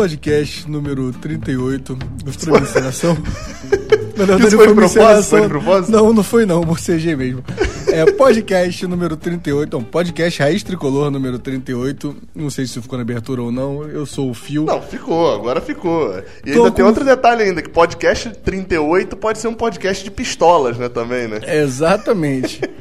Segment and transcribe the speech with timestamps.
[0.00, 1.98] podcast número 38.
[2.24, 3.14] Gostou da encenação?
[4.16, 5.28] Na Isso verdade, foi de uma propósito?
[5.28, 5.92] Foi propósito?
[5.92, 7.44] Não, não foi não, bocejei mesmo.
[7.88, 12.16] É podcast número 38, não, podcast Raiz Tricolor número 38.
[12.34, 13.82] Não sei se isso ficou na abertura ou não.
[13.82, 14.64] Eu sou o Fio.
[14.64, 16.18] Não, ficou, agora ficou.
[16.46, 20.02] E Tô ainda tem com- outro detalhe ainda, que podcast 38 pode ser um podcast
[20.02, 21.40] de pistolas, né, também, né?
[21.46, 22.60] Exatamente.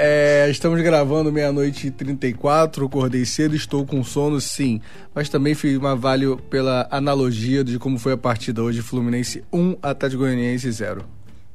[0.00, 4.80] É, estamos gravando meia-noite e 34, acordei cedo, estou com sono, sim.
[5.12, 9.76] Mas também fiz uma valho pela analogia de como foi a partida hoje, Fluminense 1,
[9.82, 11.04] Atlético Goianiense 0.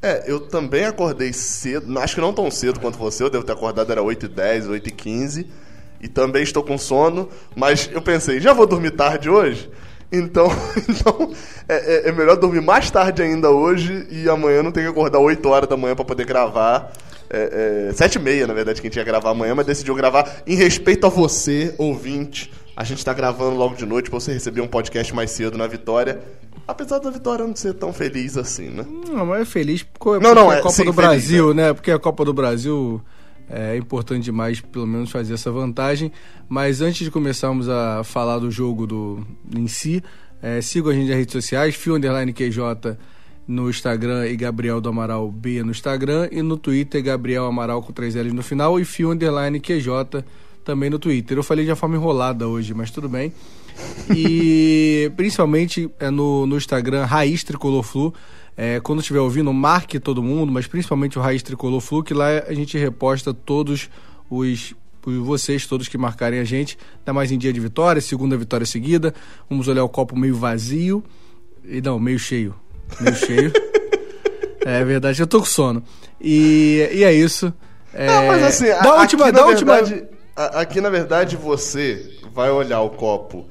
[0.02, 3.54] É, eu também acordei cedo, acho que não tão cedo quanto você, eu devo ter
[3.54, 5.46] acordado era 8h10, 8h15,
[6.02, 9.70] e também estou com sono, mas eu pensei, já vou dormir tarde hoje?
[10.12, 10.48] Então,
[10.90, 11.32] então
[11.70, 15.20] é, é- é melhor dormir mais tarde ainda hoje e amanhã não ter que acordar
[15.20, 16.92] 8 horas da manhã para poder gravar.
[17.34, 19.96] É, é, 7 e meia, na verdade, que a gente ia gravar amanhã, mas decidiu
[19.96, 22.52] gravar em respeito a você, ouvinte.
[22.76, 25.66] A gente tá gravando logo de noite pra você receber um podcast mais cedo na
[25.68, 26.22] Vitória.
[26.68, 28.86] Apesar da Vitória não ser tão feliz assim, né?
[29.10, 31.74] Não, mas é feliz porque, Não, não, é- a Copa sim, do feliz, Brasil, né?
[31.74, 33.02] Porque a Copa do Brasil
[33.50, 36.12] é importante demais, pelo menos, fazer essa vantagem.
[36.48, 40.04] Mas antes de começarmos a falar do jogo do, em si,
[40.42, 42.60] é, sigam a gente nas redes sociais, Fio Underline QJ
[43.48, 47.92] no Instagram e Gabriel do Amaral B no Instagram e no Twitter Gabriel Amaral com
[47.92, 50.24] três L's no final e Fio Underline QJ
[50.64, 51.38] também no Twitter.
[51.38, 53.34] Eu falei de uma forma enrolada hoje, mas tudo bem.
[54.16, 58.14] E principalmente é no, no Instagram Raiz Tricolor Flu.
[58.56, 62.28] É, quando estiver ouvindo, marque todo mundo, mas principalmente o Raiz Tricolor Flu, que lá
[62.48, 63.90] a gente reposta todos
[64.30, 66.78] os, os vocês, todos que marcarem a gente.
[67.00, 69.14] Ainda mais em dia de vitória, segunda vitória seguida.
[69.50, 71.04] Vamos olhar o copo meio vazio.
[71.66, 72.56] E não, meio cheio.
[73.00, 73.52] Meio cheio.
[74.66, 75.84] É verdade, eu tô com sono.
[76.22, 77.54] E, e é isso.
[77.94, 80.06] É, Não, mas assim, a- da última, aqui, da na última, verdade,
[80.38, 83.46] a- aqui na verdade você vai olhar o copo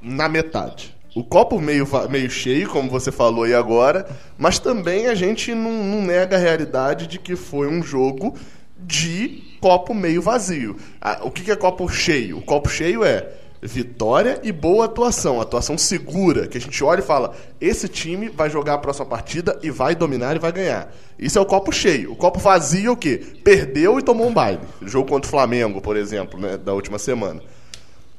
[0.00, 0.94] na metade.
[1.12, 4.06] O copo meio, meio cheio, como você falou aí agora,
[4.38, 8.36] mas também a gente não, não nega a realidade de que foi um jogo
[8.78, 10.76] de copo meio vazio.
[11.00, 12.38] Ah, o que que é copo cheio?
[12.38, 13.26] O copo cheio é
[13.64, 18.50] vitória e boa atuação, atuação segura, que a gente olha e fala: esse time vai
[18.50, 20.92] jogar a próxima partida e vai dominar e vai ganhar.
[21.18, 22.12] Isso é o copo cheio.
[22.12, 23.20] O copo vazio é o quê?
[23.42, 24.60] Perdeu e tomou um baile.
[24.82, 27.40] Jogo contra o Flamengo, por exemplo, né, da última semana.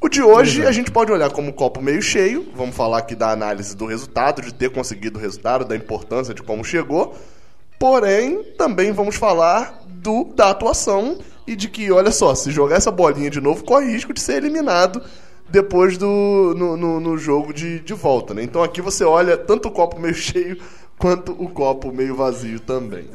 [0.02, 3.32] O de hoje a gente pode olhar como copo meio cheio, vamos falar aqui da
[3.32, 7.16] análise do resultado, de ter conseguido o resultado, da importância de como chegou.
[7.80, 11.18] Porém, também vamos falar do, da atuação
[11.48, 14.38] e de que, olha só, se jogar essa bolinha de novo, corre risco de ser
[14.38, 15.02] eliminado
[15.50, 18.34] depois do no, no, no jogo de, de volta.
[18.34, 18.44] Né?
[18.44, 20.58] Então aqui você olha tanto o copo meio cheio
[20.98, 23.06] quanto o copo meio vazio também.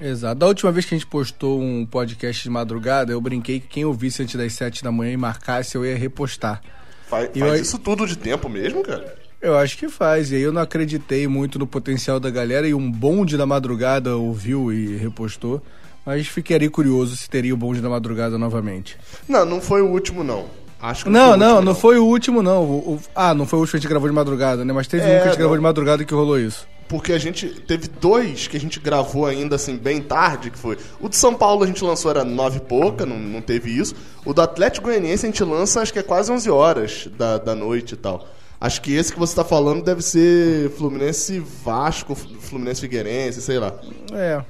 [0.00, 0.34] Exato.
[0.36, 3.84] Da última vez que a gente postou um podcast de madrugada, eu brinquei que quem
[3.84, 6.60] ouvisse antes das 7 da manhã e marcasse, eu ia repostar.
[7.06, 9.14] Faz, E faz eu- isso tudo de tempo mesmo, cara?
[9.40, 10.32] Eu acho que faz.
[10.32, 14.16] E aí eu não acreditei muito no potencial da galera e um bonde da madrugada
[14.16, 15.62] ouviu e repostou.
[16.04, 18.96] Mas ficaria curioso se teria o bonde da madrugada novamente.
[19.28, 20.46] Não, não foi o último, não.
[20.84, 22.62] Acho que Não, não, último, não foi o último, não.
[22.62, 24.72] O- o- ah, não foi o último que a gente gravou de madrugada, né?
[24.72, 25.38] Mas teve É, um que a gente não.
[25.38, 26.68] gravou de madrugada que rolou isso.
[26.86, 30.76] Porque a gente teve dois que a gente gravou ainda assim bem tarde, que foi.
[31.00, 33.94] O de São Paulo a gente lançou era nove e pouca, não, não teve isso.
[34.26, 37.54] O do Atlético Goianiense a gente lança acho que é quase 11 horas da, da
[37.54, 38.28] noite e tal.
[38.60, 43.72] Acho que esse que você tá falando deve ser Fluminense Vasco, Fluminense Figueirense, sei lá.
[44.12, 44.42] É.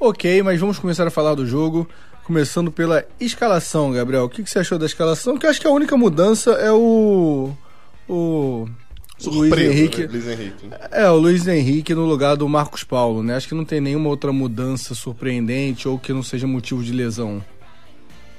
[0.00, 1.86] Ok, mas vamos começar a falar do jogo.
[2.32, 4.24] Começando pela escalação, Gabriel.
[4.24, 5.38] O que, que você achou da escalação?
[5.38, 7.50] Que eu acho que a única mudança é o.
[8.06, 8.66] O.
[9.24, 10.00] Luiz Surpreso, Henrique.
[10.02, 10.08] né?
[10.12, 10.68] Luiz Henrique.
[10.92, 13.34] É, o Luiz Henrique no lugar do Marcos Paulo, né?
[13.34, 17.42] Acho que não tem nenhuma outra mudança surpreendente ou que não seja motivo de lesão.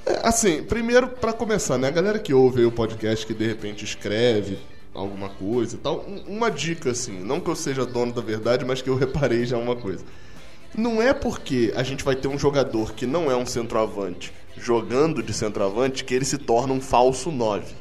[0.06, 1.88] É, assim, primeiro, pra começar, né?
[1.88, 4.56] A galera que ouve aí o podcast que de repente escreve
[4.94, 8.64] alguma coisa e tal, um- uma dica, assim, não que eu seja dono da verdade,
[8.64, 10.04] mas que eu reparei já uma coisa.
[10.76, 15.22] Não é porque a gente vai ter um jogador que não é um centroavante jogando
[15.22, 17.80] de centroavante que ele se torna um falso 9.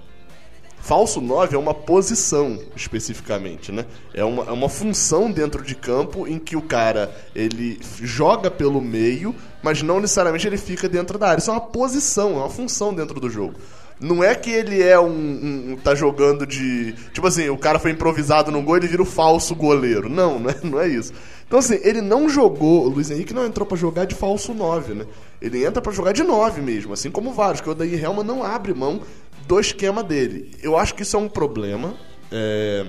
[0.81, 3.85] Falso 9 é uma posição, especificamente, né?
[4.13, 8.79] É uma, é uma função dentro de campo em que o cara, ele joga pelo
[8.79, 11.41] meio, mas não necessariamente ele fica dentro da área.
[11.41, 13.55] Isso é uma posição, é uma função dentro do jogo.
[13.99, 16.93] Não é que ele é um, um- tá jogando de...
[17.11, 20.07] Tipo assim, o cara foi improvisado no gol ele vira o falso goleiro.
[20.09, 21.11] Não, não é, não é isso.
[21.45, 22.85] Então assim, ele não jogou...
[22.85, 25.05] O Luiz Henrique não entrou pra jogar de falso 9, né?
[25.41, 28.43] Ele entra pra jogar de 9 mesmo, assim como vários, que o Odair Helma não
[28.43, 29.01] abre mão
[29.47, 30.51] do esquema dele.
[30.63, 31.95] Eu acho que isso é um problema,
[32.31, 32.85] é,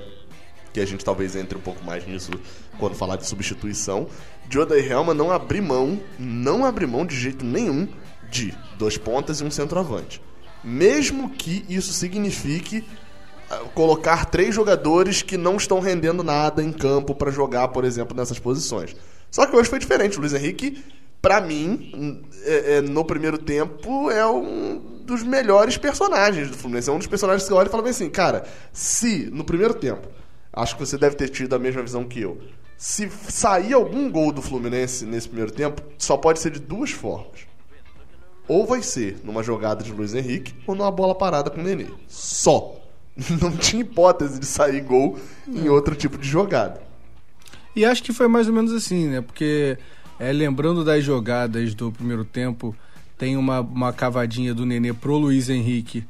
[0.73, 2.31] que a gente talvez entre um pouco mais nisso
[2.79, 4.07] quando falar de substituição,
[4.49, 7.89] de Odair Helma não abrir mão, não abrir mão de jeito nenhum
[8.31, 10.21] de dois pontas e um centroavante.
[10.63, 12.85] Mesmo que isso signifique
[13.75, 18.39] colocar três jogadores que não estão rendendo nada em campo para jogar, por exemplo, nessas
[18.39, 18.95] posições.
[19.31, 20.17] Só que hoje foi diferente.
[20.17, 20.83] O Luiz Henrique,
[21.21, 26.89] para mim, é, é, no primeiro tempo, é um dos melhores personagens do Fluminense.
[26.89, 30.09] É um dos personagens que olha e fala bem assim, cara, se no primeiro tempo,
[30.53, 32.39] acho que você deve ter tido a mesma visão que eu.
[32.77, 37.50] Se sair algum gol do Fluminense nesse primeiro tempo, só pode ser de duas formas.
[38.51, 41.87] Ou vai ser numa jogada de Luiz Henrique ou numa bola parada com o Nenê.
[42.09, 42.81] Só.
[43.41, 45.17] Não tinha hipótese de sair gol
[45.47, 46.83] em outro tipo de jogada.
[47.77, 49.21] E acho que foi mais ou menos assim, né?
[49.21, 49.79] Porque
[50.19, 52.75] é, lembrando das jogadas do primeiro tempo,
[53.17, 56.05] tem uma, uma cavadinha do Nenê pro Luiz Henrique.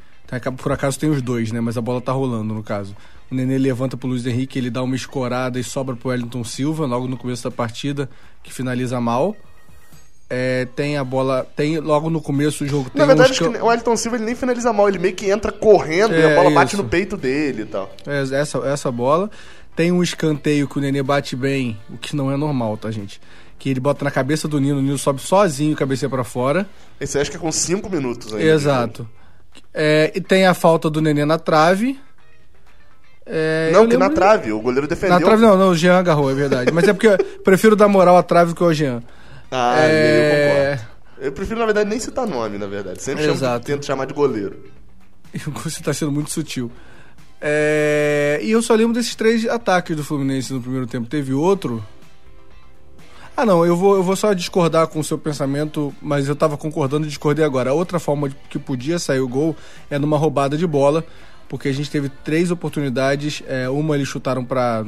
[0.63, 1.61] Por acaso tem os dois, né?
[1.61, 2.97] Mas a bola tá rolando no caso.
[3.31, 6.87] O Nenê levanta pro Luiz Henrique, ele dá uma escorada e sobra pro Wellington Silva,
[6.87, 8.09] logo no começo da partida,
[8.43, 9.37] que finaliza mal.
[10.33, 11.45] É, tem a bola.
[11.57, 12.89] Tem logo no começo do jogo.
[12.95, 16.15] Na verdade, que o Wellington Silva ele nem finaliza mal, ele meio que entra correndo
[16.15, 16.55] é, e a bola isso.
[16.55, 17.93] bate no peito dele e tal.
[18.07, 19.29] É, essa, essa bola.
[19.75, 23.21] Tem um escanteio que o Nenê bate bem, o que não é normal, tá, gente?
[23.59, 26.69] Que ele bota na cabeça do Nino, o Nino sobe sozinho, cabeceia para fora.
[27.01, 28.47] Esse acho que é com 5 minutos aí.
[28.47, 29.09] Exato.
[29.73, 31.99] É, e tem a falta do Nenê na trave.
[33.27, 35.19] É, não, que na trave, o goleiro defendeu.
[35.19, 36.73] Na trave não, não, o Jean agarrou, é verdade.
[36.73, 39.03] Mas é porque eu prefiro dar moral à trave do que ao Jean.
[39.51, 40.73] Ah, é...
[40.73, 40.91] eu concordo.
[41.21, 43.03] Eu prefiro, na verdade, nem citar nome, na verdade.
[43.03, 44.65] Sempre chamo, tento chamar de goleiro.
[45.63, 46.71] Você está sendo muito sutil.
[47.41, 48.41] É...
[48.43, 51.09] E eu só lembro desses três ataques do Fluminense no primeiro tempo.
[51.09, 51.85] Teve outro.
[53.37, 56.59] Ah, não, eu vou, eu vou só discordar com o seu pensamento, mas eu estava
[56.59, 57.71] concordando e discordei agora.
[57.71, 59.57] A outra forma que podia sair o gol
[59.89, 61.05] é numa roubada de bola,
[61.49, 63.43] porque a gente teve três oportunidades.
[63.47, 64.85] É, uma eles chutaram para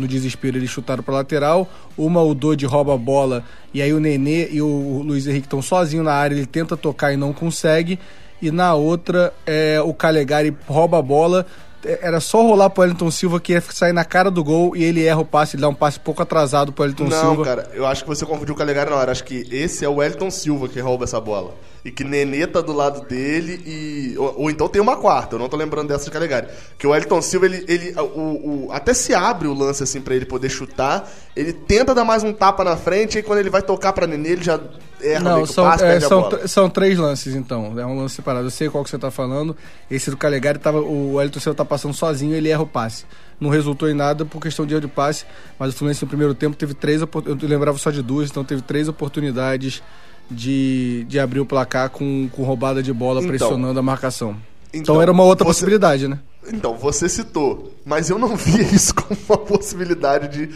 [0.00, 1.68] no desespero eles chutaram para lateral.
[1.96, 5.62] Uma o Dodi rouba a bola e aí o Nenê e o Luiz Henrique estão
[5.62, 7.98] sozinhos na área, ele tenta tocar e não consegue.
[8.42, 11.46] E na outra é, o Calegari rouba a bola,
[11.84, 15.04] era só rolar pro Wellington Silva que ia sair na cara do gol e ele
[15.04, 17.36] erra o passe, ele dá um passe pouco atrasado pro não, Silva.
[17.36, 19.12] Não, cara, eu acho que você confundiu o Calegari na hora.
[19.12, 21.54] Acho que esse é o Wellington Silva que rouba essa bola.
[21.84, 24.14] E que Nenê tá do lado dele e.
[24.18, 26.48] Ou, ou então tem uma quarta, eu não tô lembrando dessa de Calegari.
[26.78, 27.64] Que o Wellington Silva, ele.
[27.66, 31.10] ele o, o, até se abre o lance assim para ele poder chutar.
[31.34, 34.30] Ele tenta dar mais um tapa na frente e quando ele vai tocar pra Nenê,
[34.30, 34.60] ele já
[35.02, 37.78] erra não, são, é, são, são três lances então.
[37.78, 38.46] É um lance separado.
[38.46, 39.56] Eu sei qual que você tá falando.
[39.90, 40.80] Esse do Calegari tava.
[40.80, 43.04] O Wellington Silva tá passando sozinho ele erra o passe.
[43.40, 45.24] Não resultou em nada por questão de erro de passe,
[45.58, 47.00] mas o Fluminense no primeiro tempo teve três.
[47.00, 47.08] Eu
[47.42, 49.82] lembrava só de duas, então teve três oportunidades
[50.30, 54.36] de, de abrir o placar com, com roubada de bola, então, pressionando a marcação.
[54.72, 56.18] Então, então era uma outra você, possibilidade, né?
[56.46, 60.54] Então, você citou, mas eu não via isso como uma possibilidade de.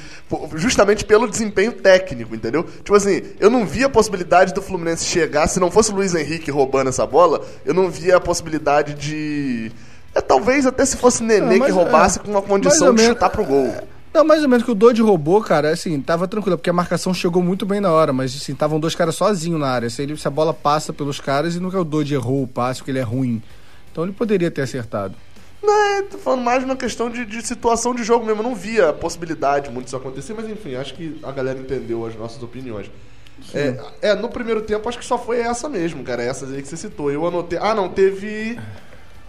[0.55, 2.63] Justamente pelo desempenho técnico, entendeu?
[2.63, 6.15] Tipo assim, eu não via a possibilidade do Fluminense chegar, se não fosse o Luiz
[6.15, 9.73] Henrique roubando essa bola, eu não via a possibilidade de.
[10.15, 13.31] É, talvez até se fosse Nenê que roubasse é, com uma condição de menos, chutar
[13.31, 13.75] pro gol.
[14.15, 17.13] Não, mais ou menos que o Dodge roubou, cara, assim, tava tranquilo, porque a marcação
[17.13, 19.91] chegou muito bem na hora, mas assim, estavam dois caras sozinhos na área.
[19.91, 22.79] Se, ele, se a bola passa pelos caras e nunca o Dodge errou o passe,
[22.79, 23.43] porque ele é ruim.
[23.95, 25.15] Então ele poderia ter acertado.
[25.63, 28.41] Não, tô falando mais numa questão de, de, situação de jogo mesmo.
[28.41, 32.05] Eu não via a possibilidade muito disso acontecer, mas enfim, acho que a galera entendeu
[32.05, 32.91] as nossas opiniões.
[33.55, 36.25] É, é, no primeiro tempo acho que só foi essa mesmo, cara.
[36.25, 37.09] Essas aí que você citou.
[37.09, 37.57] Eu anotei.
[37.63, 38.59] Ah, não, teve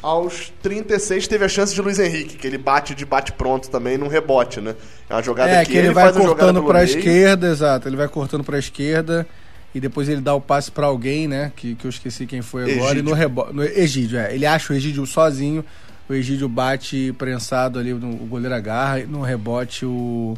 [0.01, 4.00] aos 36 teve a chance de Luiz Henrique, que ele bate de bate pronto também
[4.00, 4.75] num rebote, né?
[5.08, 7.88] É uma jogada é, que, que ele, ele vai cortando para a esquerda, exato.
[7.88, 9.28] Ele vai cortando para a esquerda
[9.75, 11.51] e depois ele dá o passe para alguém, né?
[11.53, 12.94] Que, que eu esqueci quem foi agora.
[12.94, 13.00] Egídio.
[13.00, 13.60] E no rebote.
[13.77, 14.34] Egídio, é.
[14.34, 15.65] Ele acha o Egídio sozinho.
[16.08, 19.01] O Egídio bate prensado ali, no, o goleiro agarra.
[19.01, 20.38] E no rebote o.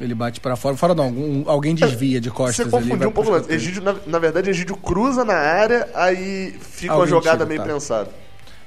[0.00, 0.76] Ele bate para fora.
[0.76, 3.48] Fora não, um, alguém desvia de costas Você confundiu ali, um pouco mais.
[3.48, 7.60] Egídio, na, na, verdade, Egídio cruza na área, aí fica alguém uma jogada tira, meio
[7.60, 7.66] tá.
[7.66, 8.10] prensada.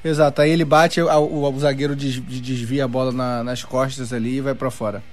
[0.05, 4.37] Exato, aí ele bate, o, o, o zagueiro desvia a bola na, nas costas ali
[4.37, 5.03] e vai para fora.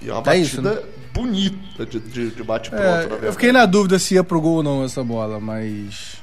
[0.00, 0.78] E é uma tá batida isso, né?
[1.12, 2.84] Bonita de, de, de bate-pronto,
[3.22, 6.16] é, Eu fiquei na dúvida se ia pro gol ou não essa bola, mas.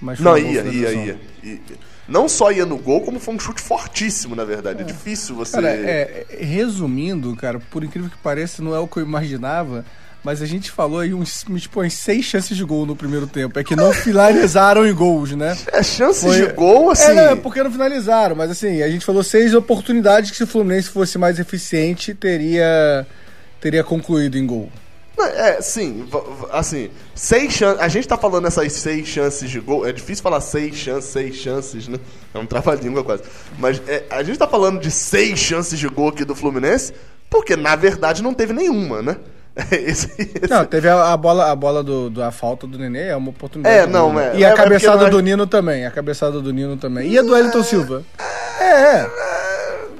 [0.00, 1.60] mas não, ia, ia, ia, ia,
[2.08, 4.80] Não só ia no gol, como foi um chute fortíssimo, na verdade.
[4.80, 5.56] É, é difícil você.
[5.56, 9.84] Cara, é, resumindo, cara, por incrível que pareça, não é o que eu imaginava.
[10.22, 13.58] Mas a gente falou aí uns, tipo, uns seis chances de gol no primeiro tempo.
[13.58, 15.56] É que não finalizaram em gols, né?
[15.72, 16.46] É, chances Foi...
[16.46, 17.12] de gol, assim.
[17.12, 18.36] É, não, é porque não finalizaram.
[18.36, 23.06] Mas assim, a gente falou seis oportunidades que se o Fluminense fosse mais eficiente, teria,
[23.60, 24.70] teria concluído em gol.
[25.18, 26.08] É, sim,
[26.50, 27.80] assim, seis chances.
[27.80, 29.86] A gente tá falando essas seis chances de gol.
[29.86, 31.98] É difícil falar seis chances, seis chances, né?
[32.32, 33.24] É um trava-língua quase.
[33.58, 36.94] Mas é, a gente tá falando de seis chances de gol aqui do Fluminense,
[37.28, 39.16] porque na verdade não teve nenhuma, né?
[39.72, 40.48] esse, esse...
[40.48, 43.30] Não, teve a, a, bola, a bola do, do, a falta do Nenê, é uma
[43.30, 43.76] oportunidade.
[43.76, 44.36] É, não, é.
[44.36, 47.10] E a é, é cabeçada é do Nino também, a cabeçada do Nino também.
[47.10, 48.04] E a do Wellington Silva.
[48.60, 49.10] É, é.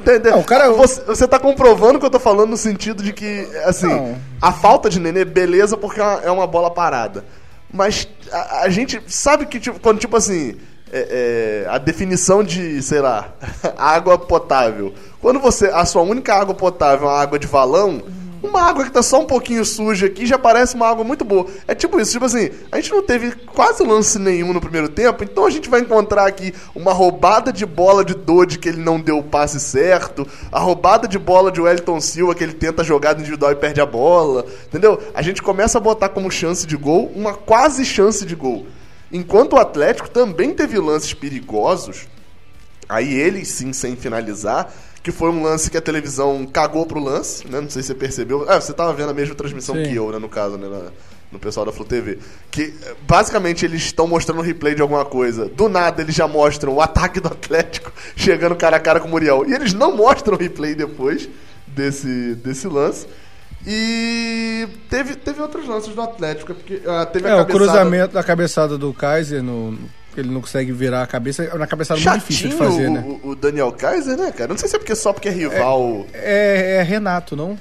[0.00, 0.32] Entendeu?
[0.32, 3.46] Não, cara, você, você tá comprovando o que eu tô falando no sentido de que,
[3.64, 4.16] assim, não.
[4.40, 7.24] a falta de Nenê, beleza, porque é uma bola parada.
[7.72, 10.56] Mas a, a gente sabe que, tipo, quando, tipo assim,
[10.92, 13.32] é, é, a definição de, sei lá,
[13.76, 14.94] água potável.
[15.20, 15.66] Quando você.
[15.66, 18.02] A sua única água potável é uma água de valão
[18.42, 21.46] uma água que tá só um pouquinho suja aqui já parece uma água muito boa.
[21.68, 25.22] É tipo isso, tipo assim, a gente não teve quase lance nenhum no primeiro tempo,
[25.22, 29.00] então a gente vai encontrar aqui uma roubada de bola de Dodge que ele não
[29.00, 33.20] deu o passe certo, a roubada de bola de Wellington Silva que ele tenta jogada
[33.20, 35.00] individual e perde a bola, entendeu?
[35.14, 38.66] A gente começa a botar como chance de gol uma quase chance de gol.
[39.12, 42.06] Enquanto o Atlético também teve lances perigosos,
[42.88, 47.46] aí ele sim sem finalizar, que foi um lance que a televisão cagou pro lance,
[47.48, 47.60] né?
[47.60, 48.44] Não sei se você percebeu.
[48.48, 49.84] Ah, você tava vendo a mesma transmissão Sim.
[49.84, 50.90] que eu, né, no caso, né, na,
[51.32, 52.18] no pessoal da Flu TV.
[52.50, 55.46] Que basicamente eles estão mostrando um replay de alguma coisa.
[55.46, 59.10] Do nada eles já mostram o ataque do Atlético chegando cara a cara com o
[59.10, 59.44] Muriel.
[59.48, 61.28] E eles não mostram o replay depois
[61.66, 63.06] desse, desse lance.
[63.66, 67.42] E teve, teve outros lances do Atlético, porque uh, teve é, a cabeçada...
[67.42, 69.78] o cruzamento da cabeçada do Kaiser no,
[70.16, 71.56] ele não consegue virar a cabeça.
[71.56, 73.18] Na cabeçada é muito difícil de fazer, o, né?
[73.22, 74.48] O Daniel Kaiser, né, cara?
[74.48, 76.06] Não sei se é porque só porque é rival.
[76.12, 77.58] É, é, é Renato, não?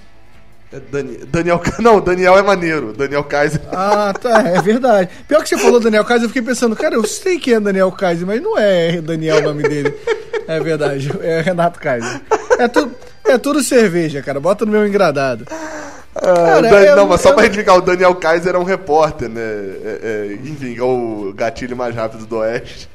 [0.72, 1.62] É Dani, Daniel.
[1.80, 2.94] Não, Daniel é maneiro.
[2.94, 3.60] Daniel Kaiser.
[3.72, 4.42] Ah, tá.
[4.42, 5.10] É verdade.
[5.28, 7.92] Pior que você falou Daniel Kaiser, eu fiquei pensando, cara, eu sei quem é Daniel
[7.92, 9.96] Kaiser, mas não é Daniel o nome dele.
[10.48, 11.12] É verdade.
[11.22, 12.22] É Renato Kaiser.
[12.60, 12.92] É, tu,
[13.26, 14.40] é tudo cerveja, cara.
[14.40, 15.46] Bota no meu engradado.
[16.16, 17.36] Ah, Cara, não, mas só eu...
[17.36, 19.42] pra identificar, o Daniel Kaiser é um repórter, né?
[19.42, 22.90] É, é, enfim, é o gatilho mais rápido do Oeste.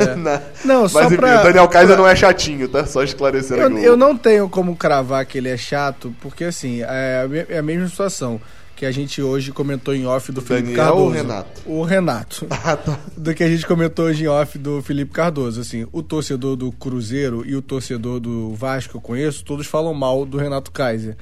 [0.00, 0.14] É.
[0.16, 0.40] Na...
[0.64, 1.40] Não, mas, só enfim, pra...
[1.40, 2.02] o Daniel Kaiser pra...
[2.02, 2.86] não é chatinho, tá?
[2.86, 7.46] Só esclarecendo eu, eu não tenho como cravar que ele é chato, porque assim, é,
[7.50, 8.40] é a mesma situação
[8.76, 11.04] que a gente hoje comentou em off do Felipe Daniel Cardoso.
[11.04, 11.62] ou Renato?
[11.64, 12.46] O Renato.
[12.66, 12.98] Ah, tá.
[13.16, 15.60] Do que a gente comentou hoje em off do Felipe Cardoso.
[15.60, 20.26] Assim, o torcedor do Cruzeiro e o torcedor do Vasco eu conheço, todos falam mal
[20.26, 21.16] do Renato Kaiser.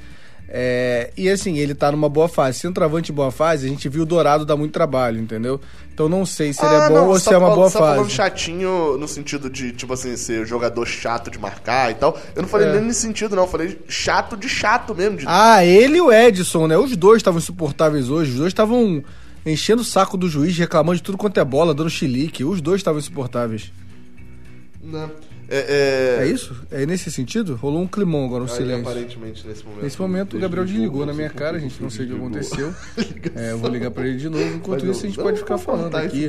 [0.48, 2.58] É, e assim, ele tá numa boa fase.
[2.58, 5.60] Se travante em boa fase, a gente viu o Dourado dar muito trabalho, entendeu?
[5.92, 7.70] Então não sei se ele é ah, bom não, ou se é uma falando, boa
[7.70, 7.94] você fase.
[7.96, 12.18] Falando chatinho no sentido de, tipo assim, ser jogador chato de marcar e tal.
[12.34, 12.72] Eu não falei é.
[12.72, 13.44] nem nesse sentido, não.
[13.44, 15.18] Eu falei chato de chato mesmo.
[15.18, 15.24] De...
[15.26, 16.76] Ah, ele e o Edson, né?
[16.76, 18.32] Os dois estavam insuportáveis hoje.
[18.32, 19.02] Os dois estavam
[19.46, 22.44] enchendo o saco do juiz, reclamando de tudo quanto é bola, dando chilique.
[22.44, 23.72] Os dois estavam insuportáveis.
[24.82, 25.10] Não.
[25.54, 26.24] É, é...
[26.24, 26.52] é, isso?
[26.68, 27.54] É nesse sentido?
[27.54, 28.88] Rolou um climão agora, um Aí, silêncio.
[28.88, 29.82] Aparentemente, nesse momento.
[29.84, 32.74] Nesse momento, o Gabriel desligou na minha cara, a gente não sei o que aconteceu.
[33.36, 34.44] é, eu vou ligar pra ele de novo.
[34.44, 36.28] Enquanto isso, a gente pode ficar falando aqui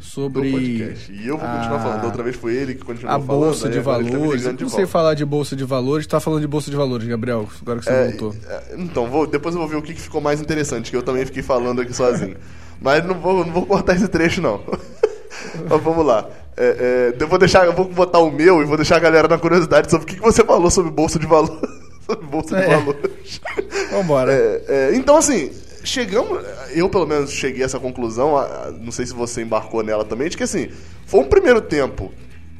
[0.00, 0.50] sobre.
[0.50, 1.80] E eu vou continuar a...
[1.80, 2.04] falando.
[2.04, 3.42] outra vez foi ele que continuou a falando.
[3.42, 4.44] A bolsa de valores.
[4.44, 6.06] Eu não sei falar de bolsa de valores.
[6.06, 8.36] Tá falando de bolsa de valores, Gabriel, agora que você é, voltou.
[8.46, 11.24] É, então, vou, depois eu vou ver o que ficou mais interessante, que eu também
[11.24, 12.36] fiquei falando aqui sozinho.
[12.80, 14.60] Mas não vou, não vou cortar esse trecho, não.
[15.68, 16.28] Mas vamos lá.
[16.60, 19.28] É, é, eu vou deixar, eu vou botar o meu e vou deixar a galera
[19.28, 21.60] na curiosidade sobre o que, que você falou sobre bolsa de valor.
[22.04, 22.66] sobre bolsa de é.
[22.66, 23.40] valores.
[23.92, 24.32] Vambora.
[24.32, 25.52] É, é, então, assim,
[25.84, 26.44] chegamos.
[26.74, 28.34] Eu, pelo menos, cheguei a essa conclusão.
[28.80, 30.68] Não sei se você embarcou nela também, de que assim,
[31.06, 32.12] foi um primeiro tempo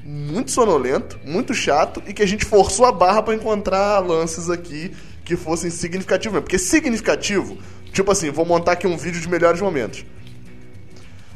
[0.04, 4.92] muito sonolento, muito chato, e que a gente forçou a barra para encontrar lances aqui
[5.24, 6.44] que fossem significativos mesmo.
[6.44, 7.58] Porque significativo,
[7.92, 10.04] tipo assim, vou montar aqui um vídeo de melhores momentos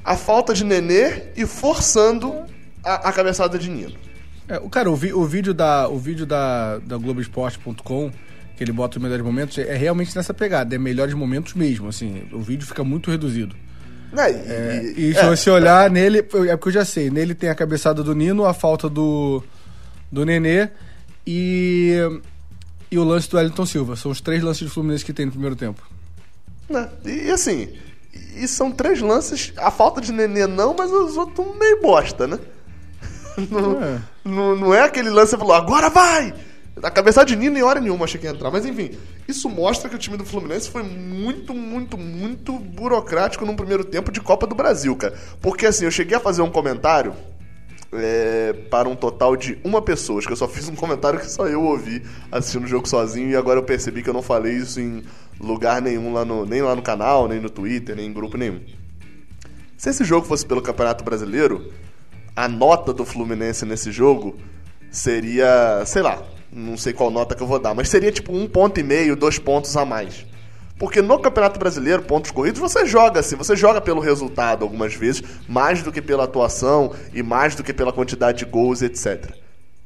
[0.04, 2.45] a falta de Nenê e forçando
[2.85, 3.95] a, a cabeçada de Nino.
[4.49, 8.11] É, cara, o, vi, o vídeo da, o vídeo da, da Globoesporte.com
[8.57, 12.29] que ele bota os melhores momentos é realmente nessa pegada, é melhores momentos mesmo, assim,
[12.33, 13.57] o vídeo fica muito reduzido.
[14.17, 17.35] É, e, é, e, se é, você olhar nele, é porque eu já sei, nele
[17.35, 19.43] tem a cabeçada do Nino, a falta do,
[20.11, 20.69] do Nenê
[21.27, 21.97] e,
[22.91, 23.97] e o lance do Wellington Silva.
[23.97, 25.83] São os três lances do Fluminense que tem no primeiro tempo.
[26.69, 27.71] Né, e assim,
[28.37, 32.39] e são três lances, a falta de Nenê não, mas os outros meio bosta, né?
[33.51, 36.35] Não é, não, não é aquele lance que falou, agora vai!
[36.83, 38.51] A cabeça de Nino em hora nenhuma achei que ia entrar.
[38.51, 38.93] Mas enfim,
[39.29, 44.11] isso mostra que o time do Fluminense foi muito, muito, muito burocrático no primeiro tempo
[44.11, 45.15] de Copa do Brasil, cara.
[45.41, 47.15] Porque assim, eu cheguei a fazer um comentário
[47.93, 50.19] é, para um total de uma pessoa.
[50.19, 53.29] Acho que eu só fiz um comentário que só eu ouvi assistindo o jogo sozinho
[53.31, 55.05] e agora eu percebi que eu não falei isso em
[55.39, 58.61] lugar nenhum lá no, nem lá no canal, nem no Twitter, nem em grupo nenhum.
[59.77, 61.71] Se esse jogo fosse pelo Campeonato Brasileiro,
[62.35, 64.37] a nota do Fluminense nesse jogo
[64.91, 66.23] seria, sei lá,
[66.53, 69.17] não sei qual nota que eu vou dar, mas seria tipo um ponto e meio,
[69.17, 70.27] dois pontos a mais.
[70.79, 75.23] Porque no Campeonato Brasileiro, pontos corridos, você joga assim, você joga pelo resultado algumas vezes,
[75.49, 79.33] mais do que pela atuação e mais do que pela quantidade de gols, etc.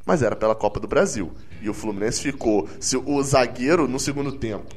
[0.04, 1.32] Mas era pela Copa do Brasil.
[1.60, 2.68] E o Fluminense ficou.
[2.80, 4.74] Se o zagueiro, no segundo tempo,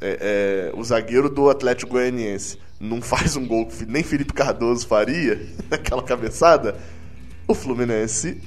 [0.00, 4.86] é, é, o zagueiro do Atlético Goianiense não faz um gol que nem Felipe Cardoso
[4.86, 6.76] faria, naquela cabeçada,
[7.52, 8.38] o Fluminense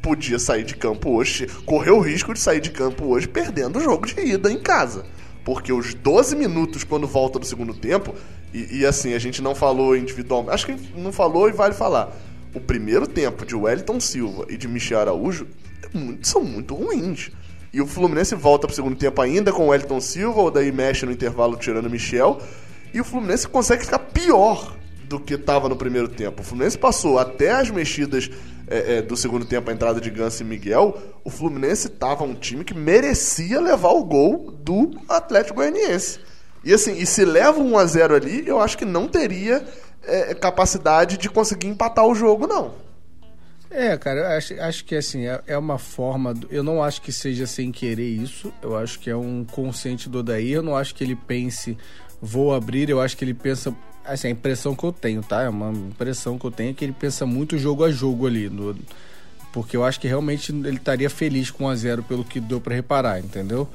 [0.00, 3.82] podia sair de campo hoje, correu o risco de sair de campo hoje perdendo o
[3.82, 5.04] jogo de ida em casa.
[5.44, 8.14] Porque os 12 minutos quando volta do segundo tempo,
[8.52, 12.14] e, e assim, a gente não falou individualmente, acho que não falou e vale falar.
[12.54, 15.46] O primeiro tempo de Wellington Silva e de Michel Araújo
[15.82, 17.30] é muito, são muito ruins.
[17.72, 21.06] E o Fluminense volta pro segundo tempo ainda com o Wellington Silva, ou daí mexe
[21.06, 22.40] no intervalo tirando o Michel.
[22.92, 24.76] E o Fluminense consegue ficar pior
[25.10, 26.40] do que estava no primeiro tempo.
[26.40, 28.30] O Fluminense passou até as mexidas
[28.68, 30.96] é, é, do segundo tempo, a entrada de Gans e Miguel.
[31.24, 36.20] O Fluminense estava um time que merecia levar o gol do Atlético Goianiense.
[36.62, 39.66] E assim, e se leva um a 0 ali, eu acho que não teria
[40.04, 42.72] é, capacidade de conseguir empatar o jogo, não.
[43.68, 46.32] É, cara, eu acho, acho que assim, é, é uma forma.
[46.34, 48.52] Do, eu não acho que seja sem querer isso.
[48.62, 50.52] Eu acho que é um consciente do daí.
[50.52, 51.76] Eu não acho que ele pense,
[52.22, 52.88] vou abrir.
[52.88, 53.74] Eu acho que ele pensa.
[54.04, 55.42] Assim, a impressão que eu tenho, tá?
[55.42, 58.48] É uma impressão que eu tenho é que ele pensa muito jogo a jogo ali.
[58.48, 58.76] No,
[59.52, 62.60] porque eu acho que realmente ele estaria feliz com 1 a 0 pelo que deu
[62.60, 63.68] para reparar, entendeu?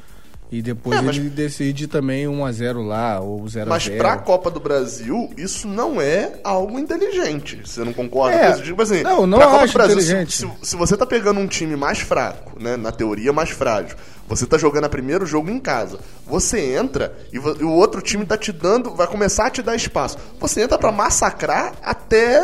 [0.55, 1.17] E depois é, mas...
[1.17, 3.65] ele decide também 1x0 lá, ou 0x0.
[3.65, 7.59] Mas pra Copa do Brasil, isso não é algo inteligente.
[7.65, 8.45] Você não concorda é.
[8.45, 8.63] com isso?
[8.63, 10.37] Tipo assim, não, não acho Brasil, inteligente.
[10.37, 13.97] Se, se, você tá pegando um time mais fraco, né, na teoria mais frágil,
[14.29, 15.99] você tá jogando o primeiro jogo em casa.
[16.25, 19.75] Você entra e, e, o outro time tá te dando, vai começar a te dar
[19.75, 20.17] espaço.
[20.39, 22.41] Você entra para massacrar até.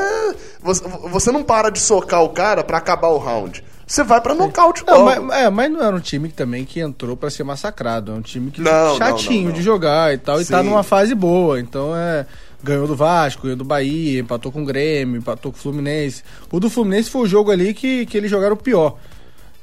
[0.61, 4.33] Você, você não para de socar o cara para acabar o round você vai pra
[4.33, 7.43] nocaute não, mas, é, mas não era um time que, também que entrou para ser
[7.43, 8.13] massacrado.
[8.13, 10.37] É um time que não, chatinho não, não, de jogar e tal.
[10.37, 10.43] Sim.
[10.43, 11.59] E tá numa fase boa.
[11.59, 12.25] Então é.
[12.63, 16.23] Ganhou do Vasco, ganhou do Bahia, empatou com o Grêmio, empatou com o Fluminense.
[16.51, 18.97] O do Fluminense foi o jogo ali que, que eles jogaram pior.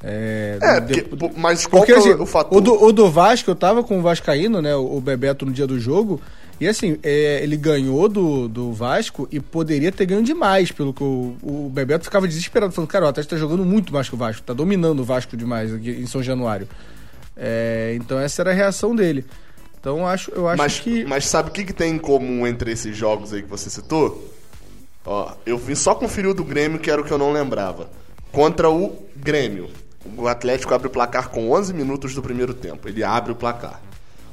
[0.03, 2.59] É, é de, mas qual porque, assim, o fator?
[2.59, 4.75] O do, o do Vasco, eu tava com o Vascaíno, né?
[4.75, 6.21] O Bebeto no dia do jogo.
[6.61, 11.05] E assim, é, ele ganhou do, do Vasco e poderia ter ganho demais, pelo que
[11.05, 14.19] o, o Bebeto ficava desesperado, falando, cara, o Atlético tá jogando muito mais que o
[14.19, 16.69] Vasco, tá dominando o Vasco demais aqui em São Januário.
[17.37, 19.25] É, então essa era a reação dele.
[19.79, 21.05] Então acho, eu acho mas, que.
[21.05, 24.35] Mas sabe o que, que tem em comum entre esses jogos aí que você citou?
[25.07, 27.89] Ó, eu vim só conferir o do Grêmio, que era o que eu não lembrava.
[28.33, 29.71] Contra o Grêmio.
[30.17, 32.89] O Atlético abre o placar com 11 minutos do primeiro tempo.
[32.89, 33.81] Ele abre o placar.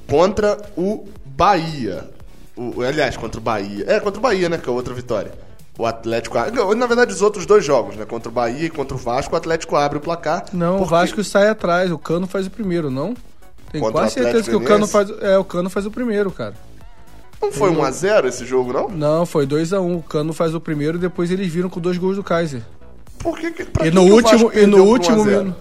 [0.07, 2.09] Contra o Bahia.
[2.55, 3.85] O, aliás, contra o Bahia.
[3.87, 4.57] É, contra o Bahia, né?
[4.57, 5.33] Que é outra vitória.
[5.77, 6.37] O Atlético.
[6.75, 8.05] Na verdade, os outros dois jogos, né?
[8.05, 10.45] Contra o Bahia e contra o Vasco, o Atlético abre o placar.
[10.53, 10.83] Não, porque...
[10.83, 13.13] o Vasco sai atrás, o Cano faz o primeiro, não?
[13.71, 15.09] Tenho contra quase certeza que o Cano faz.
[15.21, 16.53] É, o Cano faz o primeiro, cara.
[17.41, 18.87] Não foi 1x0 esse jogo, não?
[18.89, 19.97] Não, foi 2x1.
[19.97, 22.61] O Cano faz o primeiro, depois eles viram com dois gols do Kaiser.
[23.19, 25.55] Por que, que e, no último, e no último minuto.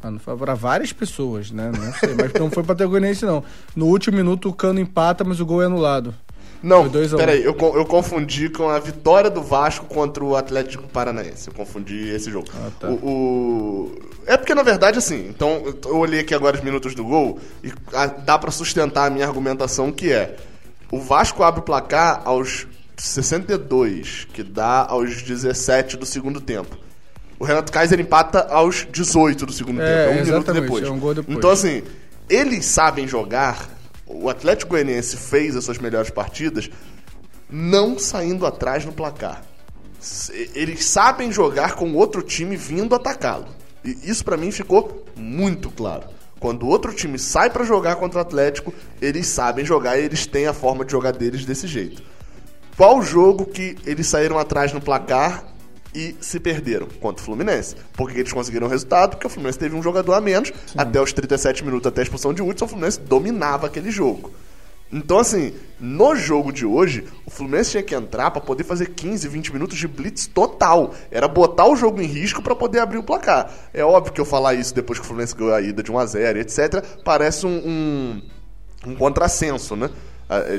[0.00, 1.72] Ah, não foi para várias pessoas, né?
[1.76, 3.42] Não sei, mas não foi Tegonense, não.
[3.74, 6.14] No último minuto o Cano empata, mas o gol é anulado.
[6.62, 11.48] Não, peraí, eu, eu confundi com a vitória do Vasco contra o Atlético Paranaense.
[11.48, 12.48] Eu confundi esse jogo.
[12.54, 12.88] Ah, tá.
[12.88, 17.04] o, o, É porque, na verdade, assim, então eu olhei aqui agora os minutos do
[17.04, 17.72] gol e
[18.24, 20.36] dá para sustentar a minha argumentação que é
[20.90, 22.66] o Vasco abre o placar aos
[22.96, 26.76] 62, que dá aos 17 do segundo tempo.
[27.38, 30.84] O Renato Kaiser empata aos 18 do segundo é, tempo, é um minuto depois.
[30.84, 31.38] É um gol depois.
[31.38, 31.82] Então, assim,
[32.28, 33.77] eles sabem jogar.
[34.08, 36.70] O Atlético Goianiense fez as suas melhores partidas
[37.50, 39.42] não saindo atrás no placar.
[40.54, 43.46] Eles sabem jogar com outro time vindo atacá-lo.
[43.84, 46.06] E isso para mim ficou muito claro.
[46.40, 50.46] Quando outro time sai para jogar contra o Atlético, eles sabem jogar e eles têm
[50.46, 52.02] a forma de jogar deles desse jeito.
[52.76, 55.44] Qual jogo que eles saíram atrás no placar
[55.94, 57.76] e se perderam contra o Fluminense.
[57.94, 59.10] Por que eles conseguiram o resultado?
[59.10, 60.74] Porque o Fluminense teve um jogador a menos, Sim.
[60.76, 64.32] até os 37 minutos, até a expulsão de Hudson, o Fluminense dominava aquele jogo.
[64.90, 69.28] Então, assim, no jogo de hoje, o Fluminense tinha que entrar para poder fazer 15,
[69.28, 70.94] 20 minutos de blitz total.
[71.10, 73.50] Era botar o jogo em risco para poder abrir o placar.
[73.74, 75.98] É óbvio que eu falar isso depois que o Fluminense ganhou a ida de 1
[75.98, 78.22] a 0 etc., parece um, um,
[78.86, 79.90] um contrassenso, né?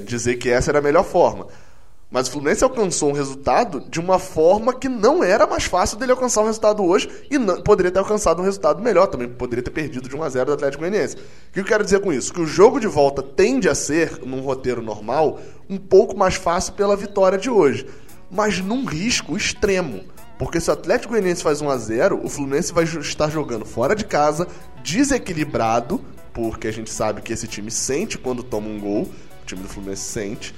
[0.06, 1.48] Dizer que essa era a melhor forma.
[2.12, 6.12] Mas o Fluminense alcançou um resultado de uma forma que não era mais fácil dele
[6.12, 9.30] alcançar um resultado hoje e não, poderia ter alcançado um resultado melhor também.
[9.30, 11.18] Poderia ter perdido de 1 a 0 do Atlético Goianiense.
[11.18, 12.34] O que eu quero dizer com isso?
[12.34, 16.74] Que o jogo de volta tende a ser, num roteiro normal, um pouco mais fácil
[16.74, 17.86] pela vitória de hoje.
[18.32, 20.04] Mas num risco extremo.
[20.40, 23.96] Porque se o Atlético Goianiense faz 1 a 0 o Fluminense vai estar jogando fora
[23.96, 24.48] de casa,
[24.84, 26.02] desequilibrado,
[26.34, 29.68] porque a gente sabe que esse time sente quando toma um gol, o time do
[29.68, 30.56] Fluminense sente,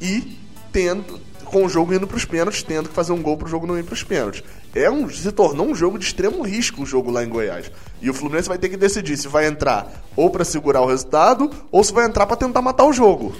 [0.00, 0.36] e
[0.72, 3.50] tendo com o jogo indo para os pênaltis, tendo que fazer um gol para o
[3.50, 4.42] jogo não ir para os pênaltis.
[4.74, 7.70] É um, se tornou um jogo de extremo risco o jogo lá em Goiás.
[8.00, 11.50] E o Fluminense vai ter que decidir se vai entrar ou para segurar o resultado
[11.72, 13.34] ou se vai entrar para tentar matar o jogo.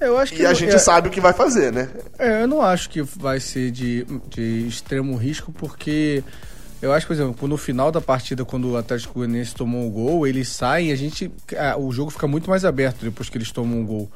[0.00, 1.88] Eu acho que e a gente é, sabe o que vai fazer, né?
[2.18, 6.24] É, eu não acho que vai ser de, de extremo risco, porque
[6.82, 10.26] Eu acho, por exemplo, no final da partida, quando o Atlético Goianiense tomou o gol,
[10.26, 11.32] eles saem e a gente.
[11.56, 14.12] ah, o jogo fica muito mais aberto depois que eles tomam o gol.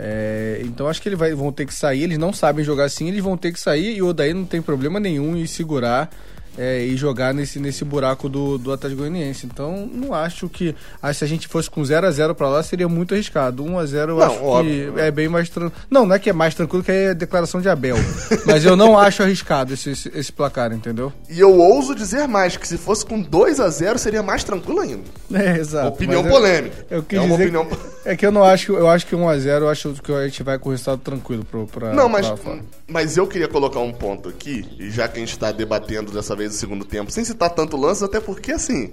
[0.00, 3.22] É, então acho que eles vão ter que sair, eles não sabem jogar assim, eles
[3.22, 6.08] vão ter que sair e o Odaí não tem problema nenhum em segurar
[6.56, 9.46] é, e jogar nesse, nesse buraco do, do Atlético Goianiense.
[9.46, 10.74] Então não acho que.
[11.02, 13.64] Ah, se a gente fosse com 0 a 0 pra lá, seria muito arriscado.
[13.64, 14.92] 1 a 0 eu Não, acho óbvio.
[14.94, 15.82] que é bem mais tranquilo.
[15.90, 17.96] Não, não é que é mais tranquilo que é a declaração de Abel.
[18.46, 21.12] mas eu não acho arriscado esse, esse, esse placar, entendeu?
[21.28, 24.80] E eu ouso dizer mais, que se fosse com 2 a 0 seria mais tranquilo
[24.80, 25.02] ainda.
[25.32, 25.88] É, exato.
[25.88, 26.86] Opinião eu- polêmica.
[26.90, 27.66] Eu quis é uma opinião...
[27.66, 27.76] que,
[28.08, 30.26] é que eu não acho, eu acho que 1 a 0 eu acho que a
[30.26, 32.58] gente vai com o resultado tranquilo pro, pra, Não, mas, pra
[32.88, 36.34] mas eu queria colocar um ponto aqui, e já que a gente tá debatendo dessa
[36.34, 38.92] vez o segundo tempo, sem citar tanto lance, até porque assim.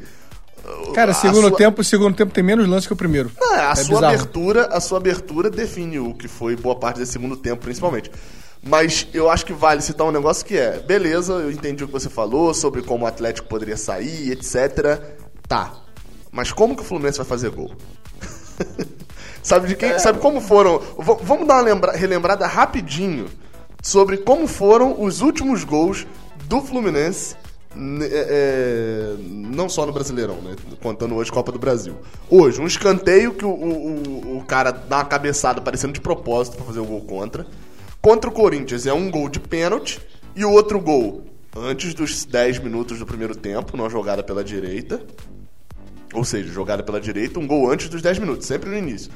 [0.95, 3.29] Cara, segundo sua- tempo, segundo tempo tem menos lance que o primeiro.
[3.39, 4.05] Ah, a É sua bizarro.
[4.05, 8.09] abertura, a sua abertura define o que foi boa parte desse segundo tempo, principalmente.
[8.67, 11.93] Mas eu acho que vale citar um negócio que é, beleza, eu entendi o que
[11.93, 14.99] você falou sobre como o Atlético poderia sair, etc.
[15.47, 15.71] Tá.
[16.31, 17.71] Mas como que o Fluminense vai fazer gol?
[19.43, 19.89] sabe de quem?
[19.91, 19.99] É.
[19.99, 20.79] Sabe como foram?
[20.79, 23.27] v- vamos dar uma lembra- relembrada rapidinho
[23.83, 26.07] sobre como foram os últimos gols
[26.45, 27.35] do Fluminense.
[28.01, 30.55] É, é, não só no Brasileirão, né?
[30.81, 31.95] Contando hoje Copa do Brasil.
[32.29, 36.65] Hoje, um escanteio que o, o, o- cara dá uma cabeçada parecendo de propósito pra
[36.65, 37.45] fazer o gol contra.
[38.01, 39.99] Contra o Corinthians é um gol de pênalti
[40.35, 41.23] e o outro gol
[41.55, 45.01] antes dos 10 minutos do primeiro tempo, numa jogada pela direita.
[46.13, 49.11] Ou seja, jogada pela direita, um gol antes dos 10 minutos, sempre no início.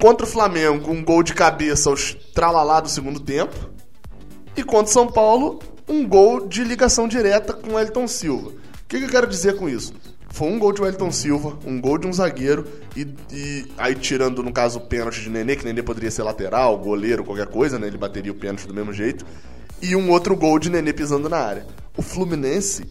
[0.00, 3.54] Contra o Flamengo, um gol de cabeça aos tralalá do segundo tempo.
[4.56, 8.50] E contra o São Paulo, um gol de ligação direta com o Elton Silva.
[8.50, 8.54] O
[8.88, 9.92] que, que eu quero dizer com isso?
[10.34, 14.42] Foi um gol de Wellington Silva, um gol de um zagueiro, e, e aí tirando,
[14.42, 17.86] no caso, o pênalti de Nenê, que Nenê poderia ser lateral, goleiro, qualquer coisa, né?
[17.86, 19.24] Ele bateria o pênalti do mesmo jeito.
[19.80, 21.64] E um outro gol de Nenê pisando na área.
[21.96, 22.84] O Fluminense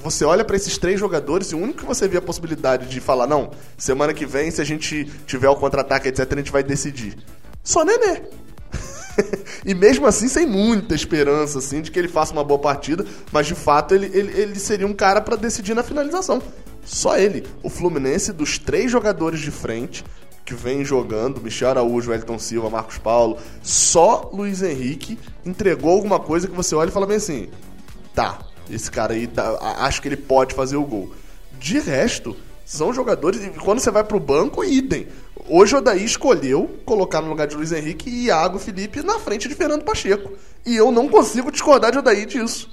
[0.00, 3.00] você olha pra esses três jogadores e o único que você vê a possibilidade de
[3.00, 6.62] falar, não, semana que vem, se a gente tiver o contra-ataque, etc., a gente vai
[6.62, 7.16] decidir.
[7.64, 8.22] Só Nenê.
[9.64, 13.46] e mesmo assim, sem muita esperança, assim, de que ele faça uma boa partida, mas
[13.46, 16.42] de fato ele, ele, ele seria um cara pra decidir na finalização.
[16.84, 17.44] Só ele.
[17.62, 20.04] O Fluminense, dos três jogadores de frente,
[20.44, 26.48] que vem jogando, Michel Araújo, Elton Silva, Marcos Paulo, só Luiz Henrique entregou alguma coisa
[26.48, 27.48] que você olha e fala bem assim:
[28.14, 31.12] tá, esse cara aí, tá, acho que ele pode fazer o gol.
[31.58, 32.36] De resto,
[32.70, 35.08] são jogadores, e quando você vai pro banco, idem.
[35.48, 39.48] Hoje o Odaí escolheu colocar no lugar de Luiz Henrique e Iago Felipe na frente
[39.48, 40.30] de Fernando Pacheco.
[40.64, 42.70] E eu não consigo discordar de Odaí disso.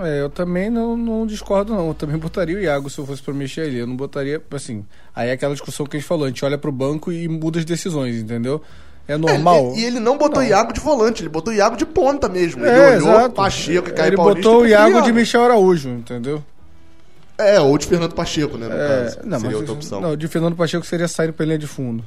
[0.00, 1.86] É, eu também não, não discordo, não.
[1.86, 3.78] Eu também botaria o Iago se eu fosse pra mexer ali.
[3.78, 4.84] Eu não botaria, assim.
[5.14, 7.60] Aí é aquela discussão que a gente falou: a gente olha pro banco e muda
[7.60, 8.60] as decisões, entendeu?
[9.06, 9.72] É normal.
[9.76, 10.48] É, e ele não botou Não.
[10.48, 12.64] Iago de volante, ele botou Iago de ponta mesmo.
[12.64, 13.34] É, ele olhou exato.
[13.36, 14.40] Pacheco e Caio Ele Paulista.
[14.42, 16.42] botou o preferiu Iago de Michel Araújo, entendeu?
[17.48, 19.18] É, ou de Fernando Pacheco, né, no É, caso.
[19.24, 20.00] não, Seria mas outra opção.
[20.00, 22.04] não, de Fernando Pacheco seria sair pra linha de fundo.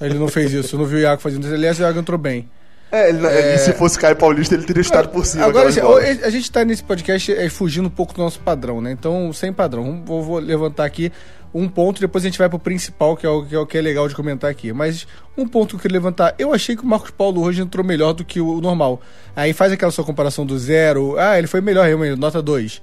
[0.00, 1.54] Ele não fez isso, eu não vi o Iago fazendo isso.
[1.54, 2.48] Aliás, o Iago entrou bem.
[2.92, 5.44] É, ele, e se fosse Caio Paulista, ele teria estado por cima.
[5.44, 5.80] Agora, assim,
[6.24, 8.90] a gente tá nesse podcast é, fugindo um pouco do nosso padrão, né?
[8.90, 10.02] Então, sem padrão.
[10.04, 11.12] Vou, vou levantar aqui
[11.54, 13.78] um ponto, depois a gente vai pro principal, que é, o, que é o que
[13.78, 14.72] é legal de comentar aqui.
[14.72, 16.34] Mas um ponto que eu queria levantar.
[16.36, 19.00] Eu achei que o Marcos Paulo hoje entrou melhor do que o normal.
[19.36, 21.16] Aí faz aquela sua comparação do zero.
[21.16, 22.82] Ah, ele foi melhor, realmente, nota 2.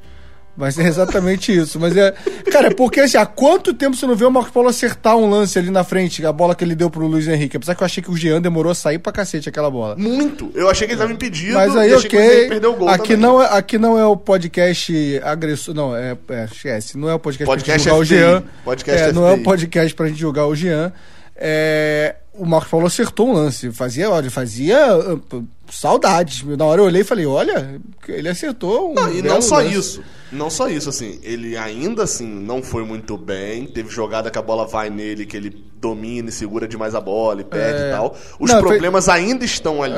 [0.58, 1.80] Mas é exatamente isso.
[1.80, 2.12] Mas é.
[2.52, 5.30] Cara, é porque assim, há quanto tempo você não vê o Marcos Paulo acertar um
[5.30, 7.58] lance ali na frente, a bola que ele deu pro Luiz Henrique?
[7.58, 9.96] Apesar que eu achei que o Jean demorou a sair pra cacete aquela bola.
[9.96, 10.50] Muito.
[10.56, 13.18] Eu achei que ele tava impedido Mas aí, achei o perdeu gol Aqui também.
[13.18, 15.76] não, é, aqui não é o podcast agressor.
[15.76, 16.98] Não, é, é, esquece.
[16.98, 18.32] Não é o podcast, Podcast pra gente julgar o.
[18.34, 18.44] Jean.
[18.66, 20.92] Podcast é, não é o podcast pra gente julgar o Jean.
[21.36, 23.72] É, o Marcos Paulo acertou um lance.
[23.72, 26.44] Fazia, olha, fazia ah, p- saudades.
[26.44, 28.94] Na hora eu olhei e falei, olha, ele acertou um.
[28.96, 29.76] Não, e não só lance.
[29.78, 30.04] isso.
[30.32, 33.66] Não só isso, assim, ele ainda assim não foi muito bem.
[33.66, 37.42] Teve jogada que a bola vai nele, que ele domina e segura demais a bola
[37.42, 37.88] e perde É.
[37.88, 38.16] e tal.
[38.40, 39.96] Os Não, foi- problemas ainda estão ali.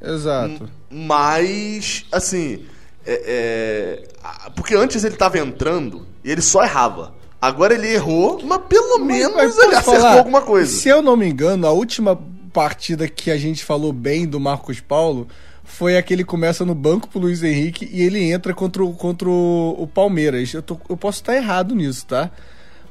[0.00, 0.68] É, exato.
[0.90, 2.64] Mas, assim.
[3.06, 7.14] é- é, porque antes ele tava entrando e ele só errava.
[7.40, 10.18] Agora ele errou, mas pelo menos Mas ele acertou falar?
[10.18, 10.70] alguma coisa.
[10.70, 12.18] Se eu não me engano, a última
[12.52, 15.28] partida que a gente falou bem do Marcos Paulo
[15.68, 19.28] foi a que começa no banco pro Luiz Henrique e ele entra contra o, contra
[19.28, 20.52] o, Palmeiras.
[20.52, 22.30] Eu, tô- eu posso estar errado nisso, tá?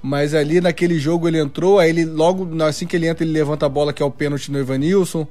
[0.01, 3.65] Mas ali naquele jogo ele entrou, aí ele logo, assim que ele entra, ele levanta
[3.65, 5.27] a bola que é o pênalti no Evanilson.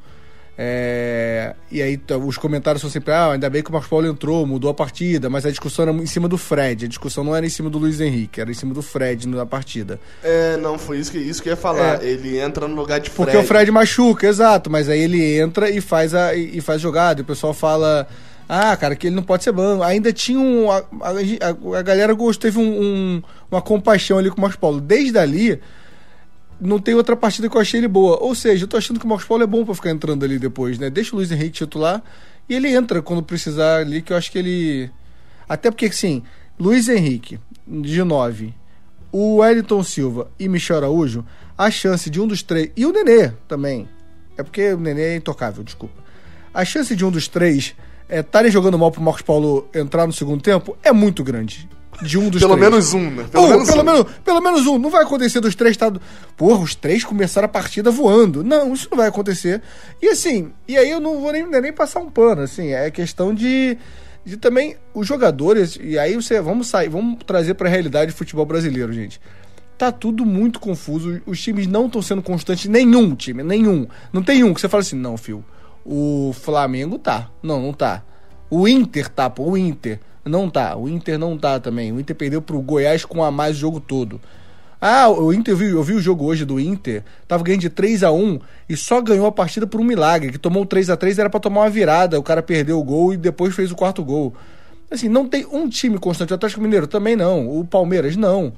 [0.59, 4.47] É, e aí os comentários são sempre, ah, ainda bem que o Marcos Paulo entrou,
[4.47, 7.45] mudou a partida, mas a discussão era em cima do Fred, a discussão não era
[7.45, 10.01] em cima do Luiz Henrique, era em cima do Fred na partida.
[10.23, 12.03] É, não, foi isso que, isso que eu ia falar.
[12.03, 15.81] Ele entra no lugar de Porque o Fred machuca, exato, mas aí ele entra e
[15.81, 18.09] faz a e faz jogada, e o pessoal fala
[18.49, 19.83] Ah, cara, que ele não pode ser banco.
[19.83, 20.71] Ainda tinha um.
[20.71, 24.81] A, a, a galera gostou, teve um, um, uma compaixão ali com o Marcos Paulo.
[24.81, 25.61] Desde ali,
[26.61, 28.19] não tem outra partida que eu achei ele boa.
[28.23, 30.39] Ou seja, eu tô achando que o Marcos Paulo é bom para ficar entrando ali
[30.39, 30.91] depois, né?
[30.91, 32.03] Deixa o Luiz Henrique titular
[32.49, 34.91] e ele entra quando precisar ali, que eu acho que ele.
[35.49, 36.23] Até porque, assim,
[36.59, 38.55] Luiz Henrique, de 9,
[39.13, 41.25] o Wellington Silva e Michel Araújo,
[41.57, 42.71] a chance de um dos três.
[42.77, 43.89] E o Nenê também.
[44.37, 45.95] É porque o Nenê é intocável, desculpa.
[46.53, 47.75] A chance de um dos três
[48.09, 51.69] estarem é, jogando mal pro Marcos Paulo entrar no segundo tempo é muito grande.
[52.03, 52.71] De um dos pelo três.
[52.71, 53.27] menos um, né?
[53.31, 53.85] Pelo, um, menos, pelo, um.
[53.85, 54.79] menos, pelo menos um.
[54.79, 55.91] Não vai acontecer dos três estar.
[55.91, 56.01] Tá...
[56.37, 58.45] Porra, os três começaram a partida voando.
[58.45, 59.63] Não, isso não vai acontecer.
[60.03, 62.73] E assim, e aí eu não vou nem, nem passar um pano, assim.
[62.73, 63.79] É questão de
[64.27, 68.17] de também os jogadores, e aí você vamos sair, vamos trazer para a realidade do
[68.17, 69.21] futebol brasileiro, gente.
[69.79, 73.87] Tá tudo muito confuso, os times não estão sendo constantes, nenhum time, nenhum.
[74.13, 75.45] Não tem um que você fala assim, não, fio.
[75.85, 77.31] O Flamengo tá.
[77.41, 78.03] Não, não tá.
[78.51, 80.77] O Inter tá, pô, o Inter não tá.
[80.77, 81.93] O Inter não tá também.
[81.93, 84.21] O Inter perdeu pro Goiás com a mais o jogo todo.
[84.81, 88.13] Ah, o Inter, eu vi, o jogo hoje do Inter, tava ganhando de 3 a
[88.13, 91.31] 1 e só ganhou a partida por um milagre, que tomou 3 a 3 era
[91.31, 94.35] para tomar uma virada, o cara perdeu o gol e depois fez o quarto gol.
[94.91, 96.33] Assim, não tem um time constante.
[96.33, 98.53] O Atlético Mineiro também não, o Palmeiras não.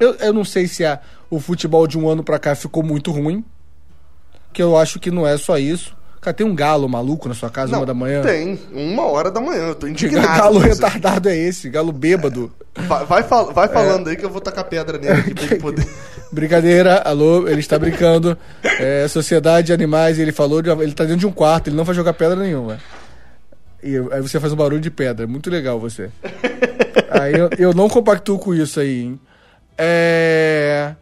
[0.00, 3.10] Eu, eu não sei se a, o futebol de um ano para cá ficou muito
[3.10, 3.44] ruim,
[4.52, 5.94] que eu acho que não é só isso.
[6.26, 8.20] Cara, tem um galo maluco na sua casa não, uma da manhã?
[8.20, 10.26] Tem, uma hora da manhã, eu tô indignado.
[10.26, 11.70] Que galo retardado é esse?
[11.70, 12.50] Galo bêbado.
[12.74, 14.10] É, vai, vai, fal vai falando é.
[14.10, 15.86] aí que eu vou tacar pedra nele aqui pra ele poder.
[16.32, 18.36] Brincadeira, alô, ele está brincando.
[18.64, 21.84] É, Sociedade de Animais, ele falou, de, ele tá dentro de um quarto, ele não
[21.84, 22.80] vai jogar pedra nenhuma.
[23.80, 26.10] E aí você faz um barulho de pedra, é muito legal você.
[27.08, 29.20] aí eu, eu não compactuo com isso aí, hein?
[29.78, 30.96] É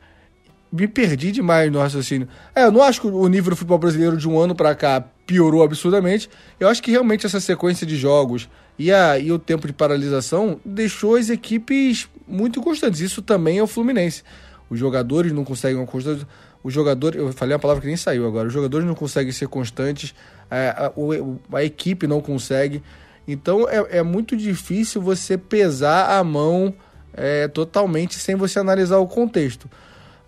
[0.75, 2.27] me perdi demais no raciocínio.
[2.53, 5.05] É, eu não acho que o nível do futebol brasileiro de um ano para cá
[5.25, 6.29] piorou absurdamente.
[6.59, 10.59] Eu acho que realmente essa sequência de jogos e, a, e o tempo de paralisação
[10.65, 13.01] deixou as equipes muito constantes.
[13.01, 14.25] Isso também é o Fluminense.
[14.69, 16.27] Os jogadores não conseguem uma constância.
[16.63, 18.49] Os jogadores, eu falei uma palavra que nem saiu agora.
[18.49, 20.13] Os jogadores não conseguem ser constantes,
[20.51, 22.83] a, a, a equipe não consegue.
[23.29, 26.75] Então é, é, muito difícil você pesar a mão
[27.13, 29.71] é, totalmente sem você analisar o contexto.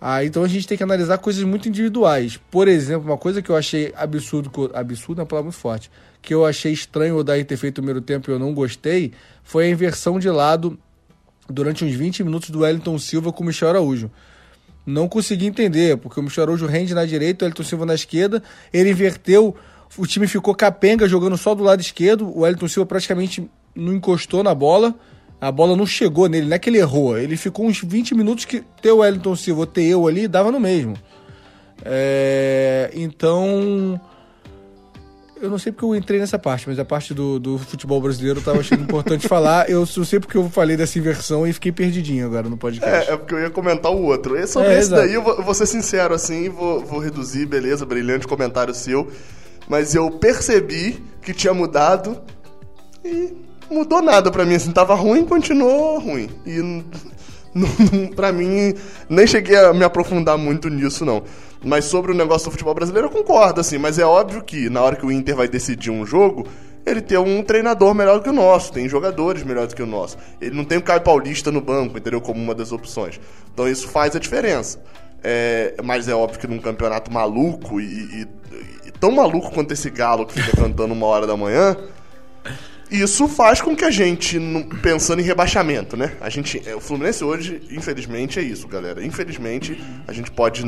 [0.01, 2.39] Ah, então a gente tem que analisar coisas muito individuais.
[2.51, 6.35] Por exemplo, uma coisa que eu achei absurdo, absurdo é uma palavra muito forte, que
[6.35, 9.67] eu achei estranho o Odair ter feito o primeiro tempo e eu não gostei, foi
[9.67, 10.79] a inversão de lado
[11.49, 14.11] durante uns 20 minutos do Wellington Silva com o Michel Araújo.
[14.85, 18.43] Não consegui entender, porque o Michel Araújo rende na direita, o Wellington Silva na esquerda,
[18.73, 19.57] ele inverteu,
[19.97, 24.43] o time ficou capenga jogando só do lado esquerdo, o Wellington Silva praticamente não encostou
[24.43, 24.95] na bola,
[25.41, 27.19] a bola não chegou nele, não é que ele errou.
[27.19, 30.51] Ele ficou uns 20 minutos que ter o Wellington Silva ou ter eu ali, dava
[30.51, 30.97] no mesmo.
[31.85, 34.01] É, então.
[35.39, 38.39] Eu não sei porque eu entrei nessa parte, mas a parte do, do futebol brasileiro
[38.41, 39.69] eu tava achando importante falar.
[39.69, 43.11] Eu não sei porque eu falei dessa inversão e fiquei perdidinho agora no podcast.
[43.11, 44.39] É, é porque eu ia comentar o outro.
[44.39, 45.03] E sobre é, esse exato.
[45.03, 49.13] daí, eu vou, eu vou, ser sincero assim, vou, vou reduzir, beleza, brilhante comentário seu.
[49.69, 52.19] Mas eu percebi que tinha mudado
[53.05, 56.29] e mudou nada pra mim, assim, tava ruim, continuou ruim.
[56.47, 56.85] E
[58.15, 58.75] pra mim,
[59.09, 61.23] nem cheguei a me aprofundar muito nisso, não.
[61.65, 64.83] Mas sobre o negócio do futebol brasileiro, eu concordo, assim, mas é óbvio que na
[64.83, 66.47] hora que o Inter vai decidir um jogo,
[66.85, 69.87] ele tem um treinador melhor do que o nosso, tem jogadores melhores do que o
[69.87, 70.17] nosso.
[70.41, 72.21] Ele não tem o Caio Paulista no banco, entendeu?
[72.21, 73.19] Como uma das opções.
[73.53, 74.81] Então isso faz a diferença.
[75.25, 78.29] É, mas é óbvio que num campeonato maluco e, e,
[78.87, 81.77] e tão maluco quanto esse galo que fica cantando uma hora da manhã,
[82.91, 84.39] isso faz com que a gente,
[84.81, 86.13] pensando em rebaixamento, né?
[86.21, 89.05] A gente, é, o Fluminense hoje, infelizmente, é isso, galera.
[89.05, 90.63] Infelizmente, a gente pode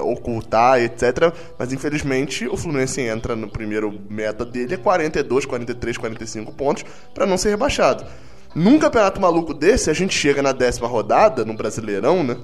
[0.00, 1.32] ocultar, etc.
[1.58, 7.26] Mas infelizmente, o Fluminense entra no primeiro meta dele é 42, 43, 45 pontos para
[7.26, 8.04] não ser rebaixado.
[8.54, 12.36] Num campeonato maluco desse, a gente chega na décima rodada, no Brasileirão, né?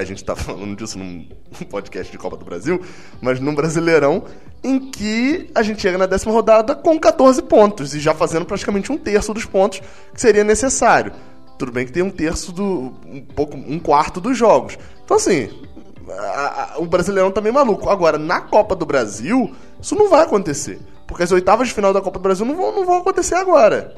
[0.00, 1.26] A gente está falando disso num
[1.70, 2.80] podcast de Copa do Brasil,
[3.20, 4.24] mas num Brasileirão
[4.62, 8.90] em que a gente chega na décima rodada com 14 pontos e já fazendo praticamente
[8.90, 9.80] um terço dos pontos
[10.12, 11.12] que seria necessário.
[11.58, 12.92] Tudo bem que tem um terço do.
[13.06, 13.56] um pouco.
[13.56, 14.78] um quarto dos jogos.
[15.04, 15.48] Então assim.
[16.08, 17.88] A, a, o Brasileirão tá meio maluco.
[17.90, 20.78] Agora, na Copa do Brasil, isso não vai acontecer.
[21.04, 23.92] Porque as oitavas de final da Copa do Brasil não vão, não vão acontecer agora.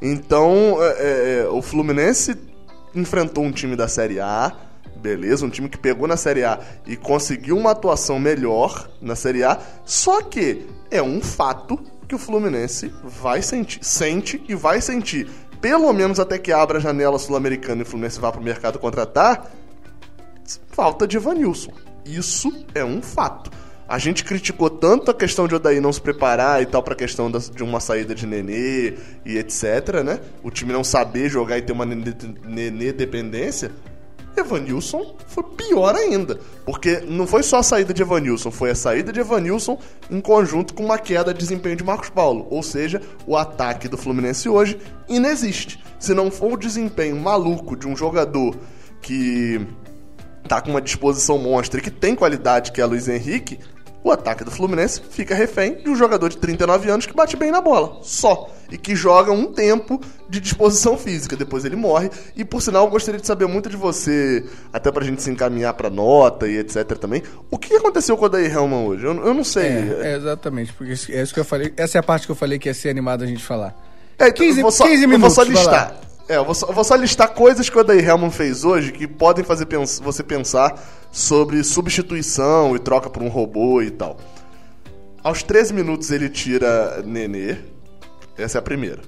[0.00, 2.36] Então, é, é, é o Fluminense
[2.94, 4.52] enfrentou um time da Série A
[5.02, 9.42] beleza, um time que pegou na Série A e conseguiu uma atuação melhor na Série
[9.42, 15.28] A, só que é um fato que o Fluminense vai sentir, sente e vai sentir,
[15.60, 18.78] pelo menos até que abra a janela sul-americana e o Fluminense vá para o mercado
[18.78, 19.50] contratar,
[20.68, 21.72] falta de Evanilson.
[22.04, 23.50] Isso é um fato.
[23.88, 27.30] A gente criticou tanto a questão de Odaí não se preparar e tal pra questão
[27.30, 30.20] da, de uma saída de Nenê e etc, né?
[30.42, 33.70] O time não saber jogar e ter uma nenê dependência.
[34.36, 36.38] Evanilson foi pior ainda.
[36.64, 39.78] Porque não foi só a saída de Evanilson, foi a saída de Evanilson
[40.10, 42.46] em conjunto com uma queda de desempenho de Marcos Paulo.
[42.50, 45.82] Ou seja, o ataque do Fluminense hoje inexiste.
[45.98, 48.56] Se não for o desempenho maluco de um jogador
[49.00, 49.60] que
[50.48, 53.58] tá com uma disposição monstra e que tem qualidade, que é Luiz Henrique,
[54.04, 57.50] o ataque do Fluminense fica refém de um jogador de 39 anos que bate bem
[57.50, 58.50] na bola, só.
[58.70, 62.10] E que joga um tempo de disposição física, depois ele morre.
[62.34, 65.74] E por sinal, eu gostaria de saber muito de você, até pra gente se encaminhar
[65.74, 67.22] pra nota e etc também.
[67.50, 69.04] O que aconteceu com o Daí Helman hoje?
[69.04, 69.66] Eu, eu não sei.
[69.66, 71.72] É, é, exatamente, porque é isso que eu falei.
[71.76, 73.76] Essa é a parte que eu falei que ia ser animado a gente falar.
[74.18, 75.14] É, então, 15, eu vou só, 15 minutos.
[75.14, 76.00] Eu vou só listar.
[76.32, 78.90] É, eu vou, só, eu vou só listar coisas que o Odair Helman fez hoje
[78.90, 84.16] que podem fazer pens você pensar sobre substituição e troca por um robô e tal.
[85.22, 87.58] Aos 13 minutos ele tira Nenê.
[88.34, 89.02] Essa é a primeira.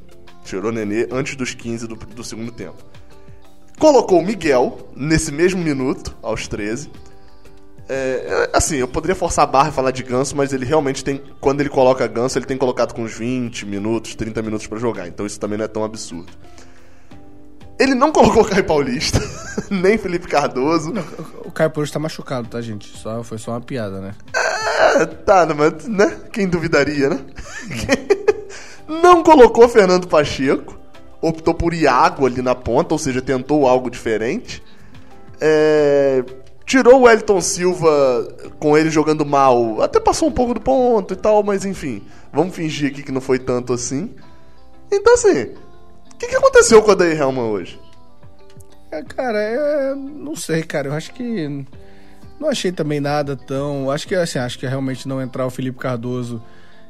[0.45, 2.77] Tirou Nenê antes dos 15 do, do segundo tempo.
[3.79, 6.91] Colocou Miguel nesse mesmo minuto, aos 13.
[7.89, 11.23] É, assim, eu poderia forçar a barra e falar de Ganso, mas ele realmente tem.
[11.41, 15.09] Quando ele coloca Ganso, ele tem colocado com uns 20 minutos, 30 minutos para jogar.
[15.09, 16.31] Então isso também não é tão absurdo.
[17.85, 19.21] Ele não colocou o Caio Paulista,
[19.71, 20.91] nem Felipe Cardoso.
[20.91, 21.05] Não,
[21.45, 22.97] o Caio Paulista tá machucado, tá, gente?
[22.97, 24.15] Só, foi só uma piada, né?
[24.35, 26.17] É, tá, mas, né?
[26.33, 27.21] Quem duvidaria, né?
[28.89, 29.01] Hum.
[29.03, 30.79] não colocou Fernando Pacheco.
[31.21, 34.63] Optou por Iago ali na ponta, ou seja, tentou algo diferente.
[35.39, 36.25] É,
[36.65, 38.27] tirou o Elton Silva
[38.59, 39.83] com ele jogando mal.
[39.83, 42.03] Até passou um pouco do ponto e tal, mas enfim.
[42.33, 44.15] Vamos fingir aqui que não foi tanto assim.
[44.91, 45.51] Então, assim,
[46.25, 47.81] que, que aconteceu com a Day Helman hoje?
[48.91, 50.89] É, cara, é, não sei, cara.
[50.89, 51.67] Eu acho que
[52.39, 53.91] não achei também nada tão.
[53.91, 56.43] Acho que assim, acho que realmente não entrar o Felipe Cardoso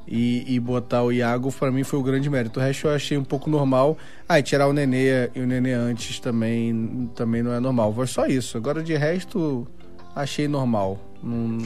[0.06, 2.60] e, e botar o Iago, para mim foi o grande mérito.
[2.60, 3.96] O resto eu achei um pouco normal.
[4.28, 7.92] Ah, e tirar o Nenê e o Nenê antes também, também não é normal.
[7.92, 8.56] Foi só isso.
[8.56, 9.66] Agora de resto,
[10.14, 10.98] achei normal.
[11.22, 11.58] Não,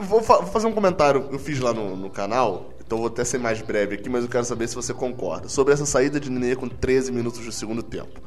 [0.00, 3.24] Vou, fa vou, fazer um comentário eu fiz lá no, no canal então vou até
[3.24, 5.48] ser mais breve aqui, mas eu quero saber se você concorda.
[5.48, 8.20] Sobre essa saída de Nenê com 13 minutos do segundo tempo.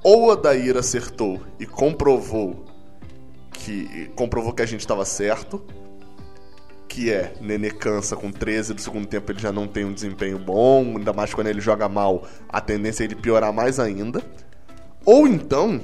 [0.00, 2.64] Ou o Adair acertou e comprovou
[3.50, 5.60] que comprovou que a gente estava certo,
[6.86, 10.38] que é Nenê cansa com 13 do segundo tempo, ele já não tem um desempenho
[10.38, 14.22] bom, ainda mais quando ele joga mal, a tendência é ele piorar mais ainda.
[15.04, 15.80] Ou então,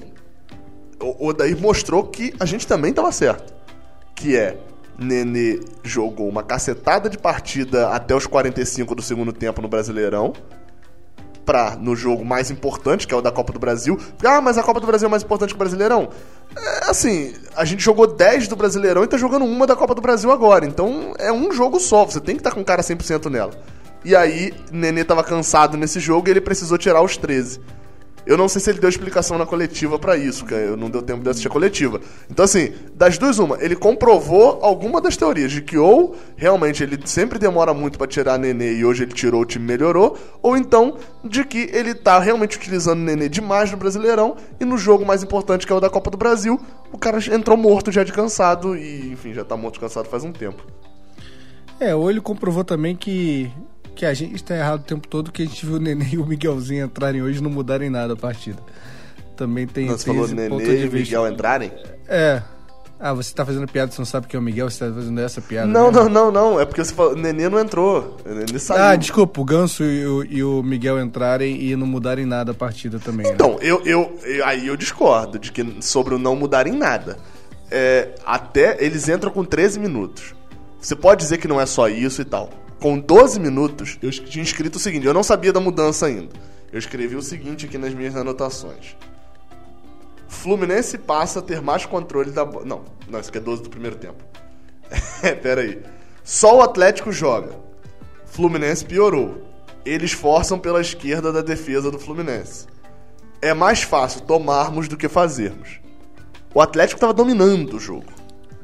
[1.01, 3.53] o Odair mostrou que a gente também estava certo,
[4.14, 4.57] que é
[4.98, 10.32] Nenê jogou uma cacetada de partida até os 45 do segundo tempo no Brasileirão.
[11.44, 13.96] Pra, no jogo mais importante, que é o da Copa do Brasil.
[14.24, 16.09] Ah, mas a Copa do Brasil é mais importante que o Brasileirão.
[16.56, 20.00] É, assim, a gente jogou 10 do Brasileirão e tá jogando uma da Copa do
[20.00, 20.66] Brasil agora.
[20.66, 23.52] Então é um jogo só, você tem que estar tá com cara 100% nela.
[24.04, 27.61] E aí, Nenê tava cansado nesse jogo e ele precisou tirar os 13.
[28.27, 31.01] Eu não sei se ele deu explicação na coletiva para isso, que eu não deu
[31.01, 32.01] tempo de assistir a coletiva.
[32.29, 36.99] Então, assim, das duas, uma, ele comprovou alguma das teorias de que ou realmente ele
[37.05, 40.97] sempre demora muito para tirar Nenê e hoje ele tirou, o time melhorou, ou então
[41.25, 45.65] de que ele tá realmente utilizando Nenê demais no Brasileirão e no jogo mais importante,
[45.65, 46.61] que é o da Copa do Brasil,
[46.93, 50.25] o cara entrou morto já de cansado e, enfim, já tá morto de cansado faz
[50.25, 50.65] um tempo.
[51.79, 53.53] É, ou ele comprovou também que
[53.96, 56.18] que a gente está errado o tempo todo, que a gente viu o Nenê e
[56.18, 58.62] o Miguelzinho entrarem hoje e não mudarem nada a partida.
[59.35, 61.72] Também tem, Você tem falou Nenê e o Miguel entrarem?
[62.06, 62.42] É.
[62.98, 65.20] Ah, você tá fazendo piada, você não sabe que é o Miguel, você tá fazendo
[65.20, 65.66] essa piada.
[65.66, 66.61] Não, não, não, não.
[66.61, 68.16] É porque você falou, Nenê não entrou.
[68.24, 68.82] Nenê saiu.
[68.82, 72.54] Ah, desculpa, o Ganso e o, e o, Miguel entrarem e não mudarem nada a
[72.54, 73.26] partida também.
[73.26, 73.32] Né?
[73.35, 73.59] Então, né?
[73.62, 77.18] eu, eu, eu, aí eu discordo de que sobre o não mudarem nada.
[77.70, 80.35] É, até eles entram com 13 minutos.
[80.80, 82.49] Você pode dizer que não é só isso e tal
[82.81, 86.35] com 12 minutos, eu tinha escrito o seguinte: eu não sabia da mudança ainda.
[86.72, 88.97] Eu escrevi o seguinte aqui nas minhas anotações.
[90.29, 92.66] Fluminense passa a ter mais controle da bola.
[92.66, 94.22] Não, não, isso aqui é 12 do primeiro tempo.
[95.22, 95.83] É, pera aí.
[96.22, 97.59] Só o Atlético joga.
[98.27, 99.43] Fluminense piorou.
[99.85, 102.66] Eles forçam pela esquerda da defesa do Fluminense.
[103.41, 105.81] É mais fácil tomarmos do que fazermos.
[106.53, 108.16] O Atlético estava dominando o jogo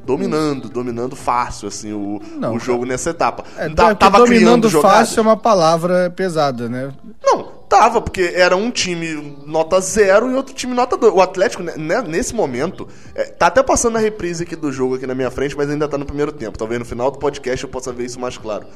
[0.05, 3.45] dominando, dominando fácil, assim, o, não, o jogo nessa etapa.
[3.57, 6.93] É, tá, tava dominando fácil é uma palavra pesada, né?
[7.23, 11.15] Não, tava, porque era um time nota zero e outro time nota dois.
[11.15, 14.97] O Atlético, né, né, nesse momento, é, tá até passando a reprise aqui do jogo
[14.97, 16.59] aqui na minha frente, mas ainda tá no primeiro tempo.
[16.59, 18.67] Talvez no final do podcast eu possa ver isso mais claro.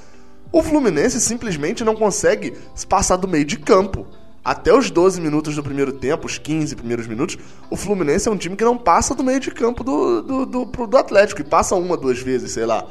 [0.53, 2.55] O Fluminense simplesmente não consegue
[2.89, 4.07] passar do meio de campo
[4.47, 7.37] até os 12 minutos do primeiro tempo, os 15 primeiros minutos,
[7.69, 10.87] o Fluminense é um time que não passa do meio de campo do, do, do,
[10.87, 12.87] do Atlético, e passa uma, duas vezes, sei lá.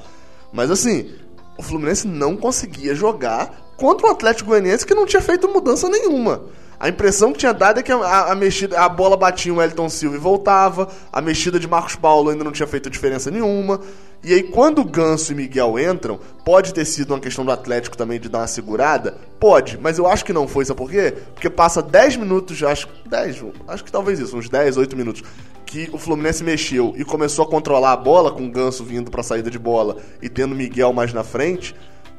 [0.51, 1.13] Mas assim,
[1.57, 6.43] o Fluminense não conseguia jogar contra o Atlético Goianiense que não tinha feito mudança nenhuma.
[6.79, 9.89] A impressão que tinha dado é que a, a, mexida, a bola batia o Elton
[9.89, 13.79] Silva e voltava, a mexida de Marcos Paulo ainda não tinha feito diferença nenhuma.
[14.23, 18.19] E aí, quando Ganso e Miguel entram, pode ter sido uma questão do Atlético também
[18.19, 19.17] de dar uma segurada?
[19.39, 21.13] Pode, mas eu acho que não foi, sabe por quê?
[21.33, 25.23] Porque passa 10 minutos, acho 10, acho que talvez isso, uns 10, 8 minutos,
[25.65, 29.21] que o Fluminense mexeu e começou a controlar a bola, com o Ganso vindo pra
[29.21, 31.75] saída de bola e tendo Miguel mais na frente,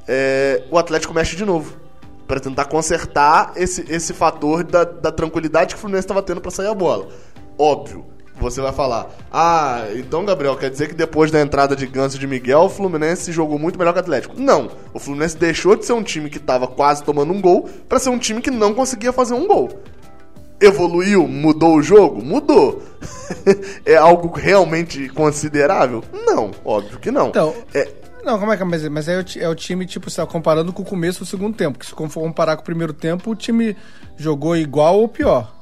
[0.07, 1.86] é, o Atlético mexe de novo
[2.27, 6.51] para tentar consertar esse, esse fator da, da tranquilidade que o Fluminense estava tendo para
[6.51, 7.09] sair a bola.
[7.59, 8.05] Óbvio,
[8.39, 12.21] você vai falar: Ah, então, Gabriel, quer dizer que depois da entrada de Ganso e
[12.21, 14.35] de Miguel, o Fluminense jogou muito melhor que o Atlético?
[14.39, 14.71] Não.
[14.93, 18.11] O Fluminense deixou de ser um time que estava quase tomando um gol para ser
[18.11, 19.71] um time que não conseguia fazer um gol.
[20.61, 21.29] Evoluiu?
[21.29, 22.23] Mudou o jogo?
[22.23, 22.83] Mudou.
[23.85, 26.03] é algo realmente considerável?
[26.13, 27.29] Não, óbvio que não.
[27.29, 27.89] Então, é,
[28.27, 28.67] não, como é que é?
[28.67, 31.57] Mas, mas é, o, é o time, tipo, sabe, comparando com o começo do segundo
[31.57, 31.79] tempo.
[31.79, 33.77] Que se for comparar com o primeiro tempo, o time
[34.17, 35.55] jogou igual ou pior.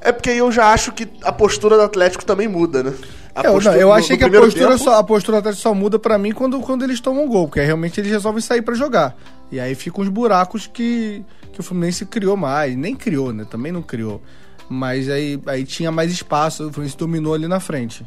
[0.00, 2.94] É porque eu já acho que a postura do Atlético também muda, né?
[3.34, 4.84] É, eu, não, eu achei que a postura, tempo...
[4.84, 7.48] só, a postura do Atlético só muda para mim quando, quando eles tomam um gol,
[7.48, 9.16] porque realmente eles resolvem sair para jogar.
[9.50, 12.76] E aí ficam os buracos que, que o Fluminense criou mais.
[12.76, 13.44] Nem criou, né?
[13.50, 14.22] Também não criou.
[14.68, 18.06] Mas aí, aí tinha mais espaço, o Fluminense dominou ali na frente.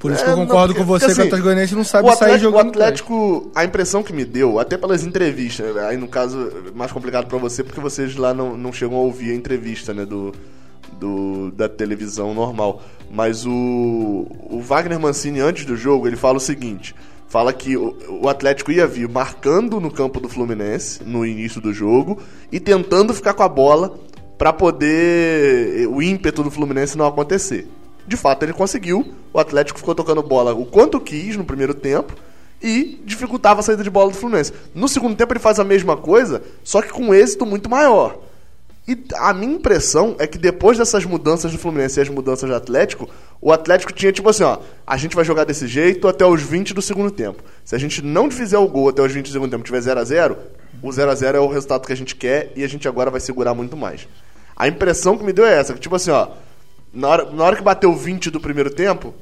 [0.00, 2.08] Por isso é, que eu concordo não, com você porque, que o Atlético não sabe
[2.08, 2.66] Atlético, sair jogando.
[2.66, 7.26] O Atlético, a impressão que me deu, até pelas entrevistas, aí no caso mais complicado
[7.26, 10.32] para você, porque vocês lá não, não chegam a ouvir a entrevista, né, do,
[10.98, 12.82] do da televisão normal.
[13.10, 16.94] Mas o, o Wagner Mancini, antes do jogo, ele fala o seguinte:
[17.28, 21.74] fala que o, o Atlético ia vir marcando no campo do Fluminense no início do
[21.74, 22.18] jogo
[22.50, 23.98] e tentando ficar com a bola
[24.38, 27.68] para poder o ímpeto do Fluminense não acontecer.
[28.10, 29.14] De fato, ele conseguiu.
[29.32, 32.12] O Atlético ficou tocando bola o quanto quis no primeiro tempo
[32.60, 34.52] e dificultava a saída de bola do Fluminense.
[34.74, 38.18] No segundo tempo, ele faz a mesma coisa, só que com um êxito muito maior.
[38.88, 42.56] E a minha impressão é que depois dessas mudanças do Fluminense e as mudanças do
[42.56, 43.08] Atlético,
[43.40, 46.74] o Atlético tinha tipo assim, ó, a gente vai jogar desse jeito até os 20
[46.74, 47.44] do segundo tempo.
[47.64, 50.00] Se a gente não fizer o gol até os 20 do segundo tempo, tiver 0
[50.00, 50.36] a 0,
[50.82, 53.08] o 0 a 0 é o resultado que a gente quer e a gente agora
[53.08, 54.08] vai segurar muito mais.
[54.56, 56.26] A impressão que me deu é essa, que tipo assim, ó,
[56.92, 59.14] na hora, na hora que bateu 20 do primeiro tempo,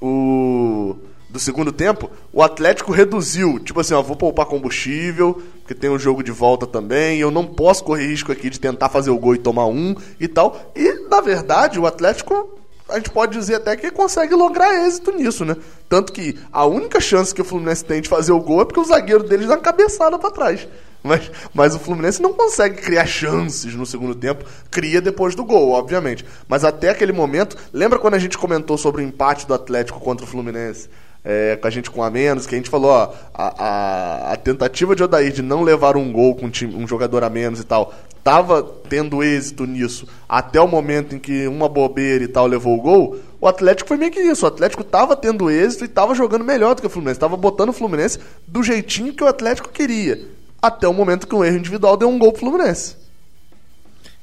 [0.00, 0.96] o.
[1.28, 3.58] Do segundo tempo, o Atlético reduziu.
[3.58, 7.18] Tipo assim, ó, vou poupar combustível, porque tem um jogo de volta também.
[7.18, 10.28] Eu não posso correr risco aqui de tentar fazer o gol e tomar um e
[10.28, 10.70] tal.
[10.76, 12.56] E, na verdade, o Atlético
[12.88, 15.56] a gente pode dizer até que consegue lograr êxito nisso, né?
[15.88, 18.80] Tanto que a única chance que o Fluminense tem de fazer o gol é porque
[18.80, 20.68] o zagueiro deles dá uma cabeçada para trás.
[21.04, 24.46] Mas, mas o Fluminense não consegue criar chances no segundo tempo.
[24.70, 26.24] Cria depois do gol, obviamente.
[26.48, 27.58] Mas até aquele momento.
[27.74, 30.88] Lembra quando a gente comentou sobre o empate do Atlético contra o Fluminense?
[31.22, 34.36] É, com a gente com a menos, que a gente falou, ó, a, a, a,
[34.36, 37.60] tentativa de Odair de não levar um gol com um, time, um jogador a menos
[37.60, 42.46] e tal, tava tendo êxito nisso até o momento em que uma bobeira e tal
[42.46, 44.44] levou o gol, o Atlético foi meio que isso.
[44.44, 47.20] O Atlético tava tendo êxito e tava jogando melhor do que o Fluminense.
[47.20, 50.28] Tava botando o Fluminense do jeitinho que o Atlético queria
[50.66, 52.96] até o momento que um erro individual deu um gol pro Fluminense.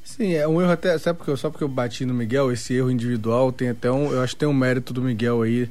[0.04, 0.98] Sim, é um erro até.
[0.98, 4.12] Sabe porque, só porque eu bati no Miguel, esse erro individual tem até um.
[4.12, 5.70] Eu acho que tem um mérito do Miguel aí.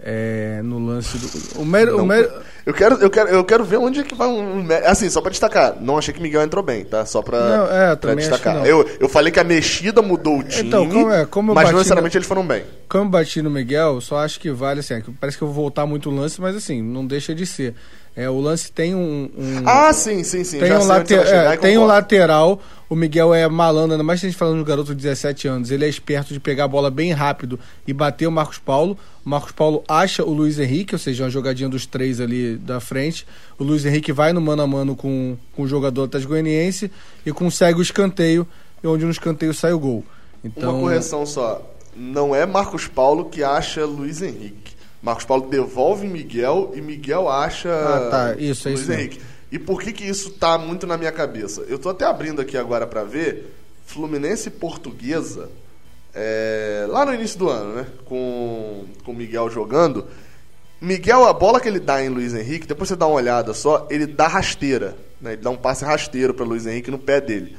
[0.00, 1.60] É, no lance do.
[1.60, 2.06] O mérito.
[2.06, 2.30] Mér...
[2.64, 4.66] Eu, quero, eu, quero, eu quero ver onde é que vai um.
[4.84, 7.04] Assim, só pra destacar, não achei que Miguel entrou bem, tá?
[7.04, 8.64] Só pra, não, é, pra destacar.
[8.64, 10.68] Eu, eu falei que a mexida mudou o time.
[10.68, 12.18] Então, como é, como mas não necessariamente no...
[12.18, 12.64] eles foram bem.
[12.88, 14.94] Como eu bati no Miguel, só acho que vale assim.
[14.94, 17.74] É parece que eu vou voltar muito o lance, mas assim, não deixa de ser.
[18.18, 20.58] É, o lance tem um, um Ah, sim, sim, sim.
[20.58, 22.60] Tem, um, é, tem um lateral.
[22.90, 25.46] O Miguel é malandro, ainda mais se a gente falando de um garoto de 17
[25.46, 25.70] anos.
[25.70, 28.98] Ele é esperto de pegar a bola bem rápido e bater o Marcos Paulo.
[29.24, 32.80] O Marcos Paulo acha o Luiz Henrique, ou seja, uma jogadinha dos três ali da
[32.80, 33.24] frente.
[33.56, 36.90] O Luiz Henrique vai no mano a mano com, com o jogador Goianiense
[37.24, 38.44] e consegue o escanteio,
[38.82, 40.04] onde no escanteio sai o gol.
[40.42, 40.72] Então...
[40.72, 41.62] Uma correção só.
[41.94, 44.67] Não é Marcos Paulo que acha Luiz Henrique.
[45.08, 48.34] Marcos Paulo devolve Miguel e Miguel acha ah, tá.
[48.38, 49.20] isso, é Luiz isso Henrique.
[49.50, 51.62] E por que que isso tá muito na minha cabeça?
[51.62, 53.54] Eu tô até abrindo aqui agora para ver
[53.86, 55.48] Fluminense Portuguesa
[56.14, 57.86] é, lá no início do ano, né?
[58.04, 60.06] Com com Miguel jogando.
[60.78, 63.86] Miguel, a bola que ele dá em Luiz Henrique, depois você dá uma olhada só,
[63.90, 65.32] ele dá rasteira, né?
[65.32, 67.56] Ele dá um passe rasteiro para Luiz Henrique no pé dele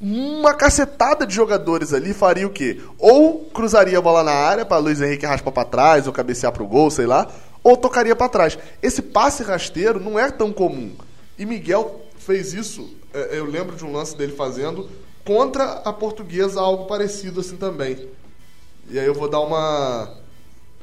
[0.00, 2.80] uma cacetada de jogadores ali faria o quê?
[2.98, 6.62] Ou cruzaria a bola na área para Luiz Henrique raspar para trás ou cabecear para
[6.62, 7.30] o gol, sei lá,
[7.62, 8.58] ou tocaria para trás.
[8.82, 10.92] Esse passe rasteiro não é tão comum.
[11.38, 14.88] E Miguel fez isso, é, eu lembro de um lance dele fazendo
[15.24, 18.08] contra a portuguesa algo parecido assim também.
[18.90, 20.16] E aí eu vou dar uma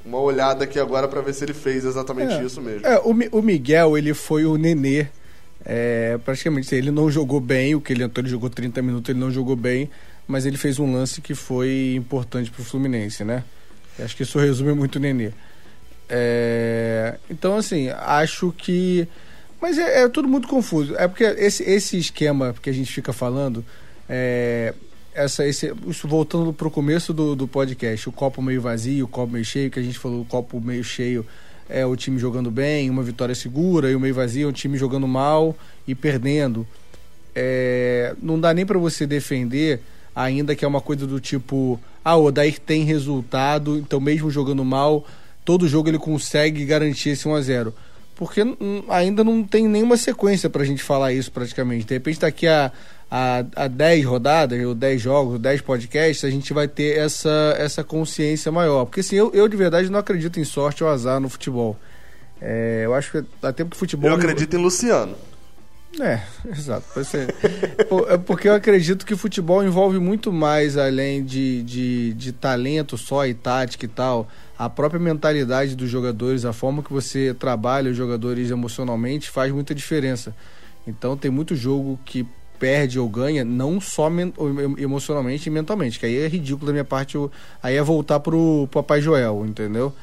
[0.05, 2.87] uma olhada aqui agora para ver se ele fez exatamente é, isso mesmo.
[2.87, 5.07] É, o, o Miguel, ele foi o Nenê.
[5.65, 9.19] É, praticamente, ele não jogou bem, o que ele entrou, ele jogou 30 minutos, ele
[9.19, 9.89] não jogou bem,
[10.27, 13.43] mas ele fez um lance que foi importante pro Fluminense, né?
[13.99, 15.31] Acho que isso resume muito o Nenê.
[16.09, 19.07] É, então, assim, acho que.
[19.59, 20.95] Mas é, é, tudo muito confuso.
[20.95, 23.65] É porque esse, esse esquema que a gente fica falando,
[24.07, 24.73] é,
[25.13, 29.07] essa, esse, isso voltando para o começo do, do podcast, o copo meio vazio, o
[29.07, 31.25] copo meio cheio, que a gente falou, o copo meio cheio
[31.69, 35.07] é o time jogando bem, uma vitória segura, e o meio vazio um time jogando
[35.07, 35.55] mal
[35.87, 36.65] e perdendo.
[37.35, 39.81] É, não dá nem para você defender,
[40.15, 44.65] ainda que é uma coisa do tipo, ah, o Odair tem resultado, então mesmo jogando
[44.65, 45.05] mal,
[45.45, 47.73] todo jogo ele consegue garantir esse 1 a 0
[48.15, 48.41] Porque
[48.89, 51.85] ainda não tem nenhuma sequência para a gente falar isso praticamente.
[51.85, 52.71] De repente daqui a
[53.09, 57.55] a, a 10 rodadas, ou 10 jogos, ou 10 podcasts, a gente vai ter essa,
[57.57, 58.85] essa consciência maior.
[58.85, 61.77] Porque assim, eu, eu de verdade não acredito em sorte ou azar no futebol.
[62.41, 64.09] É, eu acho que dá tempo que futebol.
[64.09, 65.15] Eu acredito em Luciano.
[65.99, 66.85] É, exato.
[68.09, 73.25] É porque eu acredito que futebol envolve muito mais além de, de, de talento só
[73.25, 74.27] e tática e tal.
[74.59, 79.73] A própria mentalidade dos jogadores, a forma que você trabalha os jogadores emocionalmente faz muita
[79.73, 80.35] diferença.
[80.85, 82.25] Então tem muito jogo que
[82.59, 84.09] perde ou ganha, não só
[84.77, 87.31] emocionalmente e mentalmente, que aí é ridículo da minha parte, eu,
[87.61, 89.93] aí é voltar pro Papai Joel, entendeu?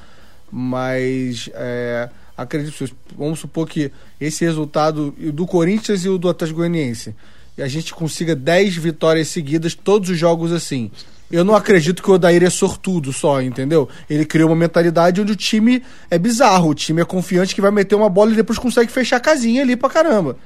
[0.50, 3.90] Mas é, acredito, vamos supor que
[4.20, 7.14] esse resultado do Corinthians e o do Atlético Goianiense,
[7.56, 10.90] e a gente consiga 10 vitórias seguidas, todos os jogos assim.
[11.30, 13.88] Eu não acredito que o Odair é sortudo só, entendeu?
[14.10, 17.70] Ele criou uma mentalidade onde o time é bizarro, o time é confiante que vai
[17.70, 20.36] meter uma bola e depois consegue fechar a casinha ali pra caramba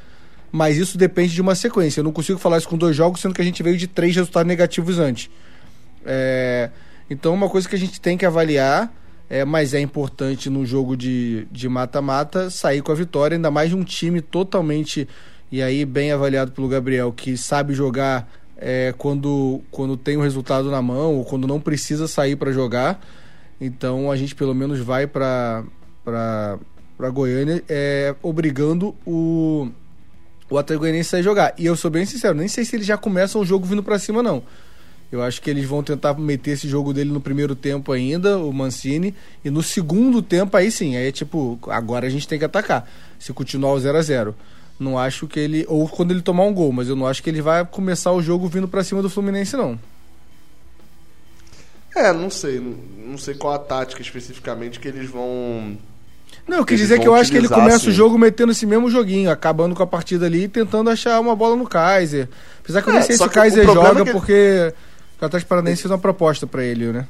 [0.51, 2.01] mas isso depende de uma sequência.
[2.01, 4.14] Eu não consigo falar isso com dois jogos, sendo que a gente veio de três
[4.14, 5.30] resultados negativos antes.
[6.05, 6.70] É,
[7.11, 8.92] então, uma coisa que a gente tem que avaliar,
[9.28, 13.76] é, mas é importante no jogo de mata-mata sair com a vitória, ainda mais de
[13.76, 15.07] um time totalmente,
[15.53, 20.22] e aí bem avaliado pelo Gabriel, que sabe jogar é, quando, quando tem o um
[20.22, 23.01] resultado na mão, ou quando não precisa sair para jogar.
[23.61, 25.64] Então, a gente pelo menos vai para
[27.12, 29.68] Goiânia é, obrigando o
[30.51, 31.55] o Atlético Goianiense sai jogar.
[31.59, 33.99] E eu sou bem sincero, nem sei se eles já começam o jogo vindo para
[33.99, 34.42] cima, não.
[35.11, 38.53] Eu acho que eles vão tentar meter esse jogo dele no primeiro tempo ainda, o
[38.53, 42.44] Mancini, e no segundo tempo aí sim, aí é tipo, agora a gente tem que
[42.44, 42.88] atacar.
[43.18, 44.34] Se continuar o 0 a 0
[44.78, 45.64] Não acho que ele.
[45.68, 48.22] Ou quando ele tomar um gol, mas eu não acho que ele vai começar o
[48.22, 49.78] jogo vindo para cima do Fluminense, não.
[51.96, 52.61] É, não sei.
[52.61, 55.78] Não sei qual a tática especificamente que eles vão
[56.49, 57.91] não, eu quis dizer que eu acho que ele começa assim.
[57.91, 61.37] o jogo metendo esse mesmo joguinho, acabando com a partida ali e tentando achar uma
[61.37, 62.26] bola no Kaiser.
[62.62, 64.12] Apesar que eu é, nem sei se o Kaiser o joga, é que...
[64.12, 64.72] porque
[65.20, 67.07] o Atlético Paranaense fez uma proposta para ele, né?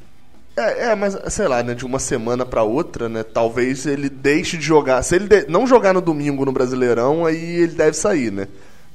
[0.56, 4.56] É, é, mas sei lá, né, de uma semana para outra, né, talvez ele deixe
[4.56, 5.02] de jogar.
[5.02, 5.46] Se ele de...
[5.48, 8.48] não jogar no domingo no Brasileirão, aí ele deve sair, né?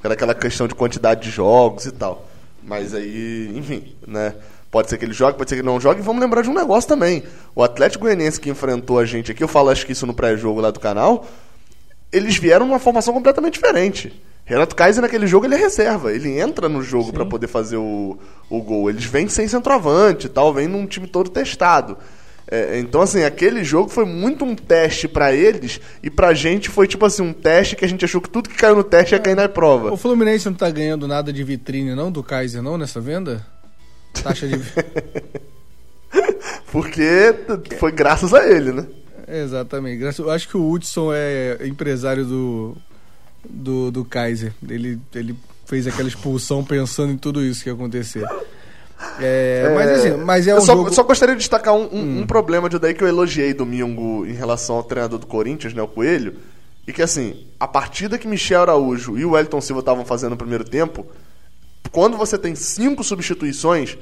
[0.03, 2.27] Aquela questão de quantidade de jogos e tal.
[2.61, 4.33] Mas aí, enfim, né?
[4.73, 5.99] Pode ser que ele jogue, pode ser que ele não jogue.
[5.99, 7.21] E vamos lembrar de um negócio também.
[7.53, 10.59] O Atlético Goianiense que enfrentou a gente aqui, eu falo acho que isso no pré-jogo
[10.59, 11.27] lá do canal,
[12.11, 14.19] eles vieram numa formação completamente diferente.
[14.43, 18.17] Renato Kaiser naquele jogo ele é reserva, ele entra no jogo para poder fazer o,
[18.49, 18.89] o gol.
[18.89, 21.95] Eles vêm sem centroavante tal, vêm num time todo testado.
[22.49, 26.87] É, então, assim, aquele jogo foi muito um teste para eles e pra gente foi
[26.87, 29.19] tipo assim, um teste que a gente achou que tudo que caiu no teste ia
[29.19, 29.93] cair na prova.
[29.93, 33.52] O Fluminense não tá ganhando nada de vitrine, não, do Kaiser, não, nessa venda?
[34.21, 34.59] Taxa de.
[36.71, 37.35] Porque
[37.79, 38.85] foi graças a ele, né?
[39.27, 40.03] Exatamente.
[40.19, 42.77] Eu acho que o Hudson é empresário do,
[43.47, 44.53] do, do Kaiser.
[44.67, 45.35] Ele, ele
[45.65, 48.25] fez aquela expulsão pensando em tudo isso que ia acontecer.
[49.19, 50.93] É, é, mas assim, mas é um eu só, jogo...
[50.93, 52.19] só gostaria de destacar um, um, hum.
[52.21, 55.81] um, problema de daí que eu elogiei domingo em relação ao treinador do Corinthians, né,
[55.81, 56.35] o Coelho,
[56.87, 60.37] e que assim, a partida que Michel Araújo e o Wellington Silva estavam fazendo no
[60.37, 61.05] primeiro tempo,
[61.93, 63.97] quando você tem cinco substituições,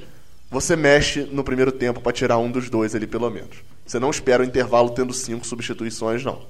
[0.50, 3.58] você mexe no primeiro tempo para tirar um dos dois ali, pelo menos.
[3.86, 6.40] Você não espera o intervalo tendo cinco substituições, não.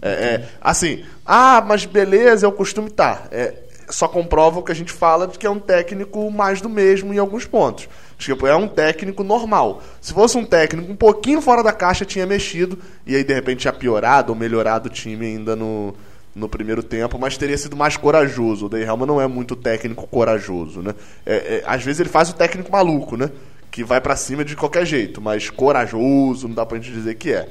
[0.00, 3.28] É, é assim, ah, mas beleza, é o costume, tá.
[3.30, 3.54] É,
[3.90, 7.12] só comprova o que a gente fala de que é um técnico mais do mesmo
[7.12, 7.86] em alguns pontos.
[8.16, 9.82] Tipo, é um técnico normal.
[10.00, 13.60] Se fosse um técnico um pouquinho fora da caixa, tinha mexido, e aí de repente
[13.60, 15.94] tinha piorado ou melhorado o time ainda no,
[16.34, 18.66] no primeiro tempo, mas teria sido mais corajoso.
[18.66, 20.94] O Day Helma não é muito técnico corajoso, né?
[21.26, 23.30] É, é, às vezes ele faz o técnico maluco, né?
[23.70, 27.32] Que vai para cima de qualquer jeito, mas corajoso, não dá pra gente dizer que
[27.32, 27.48] é.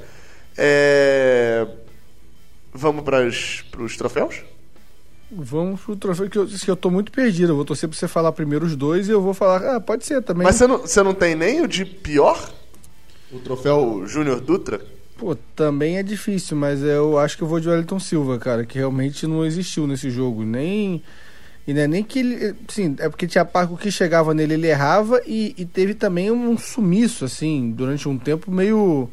[0.58, 1.68] é...
[2.74, 4.44] Vamos para os troféus?
[5.32, 7.52] Vamos pro troféu que eu, que eu tô muito perdido.
[7.52, 10.06] Eu vou torcer pra você falar primeiro os dois e eu vou falar, ah, pode
[10.06, 10.44] ser também.
[10.44, 12.52] Mas você não, você não tem nem o de pior?
[13.32, 14.82] O troféu Júnior Dutra?
[15.20, 18.78] Pô, também é difícil, mas eu acho que eu vou de Wellington Silva, cara, que
[18.78, 20.46] realmente não existiu nesse jogo.
[20.46, 21.04] Nem.
[21.68, 22.56] E não é nem que ele.
[22.70, 26.58] Sim, é porque tinha Paco que chegava nele, ele errava e, e teve também um
[26.58, 29.10] sumiço, assim, durante um tempo meio.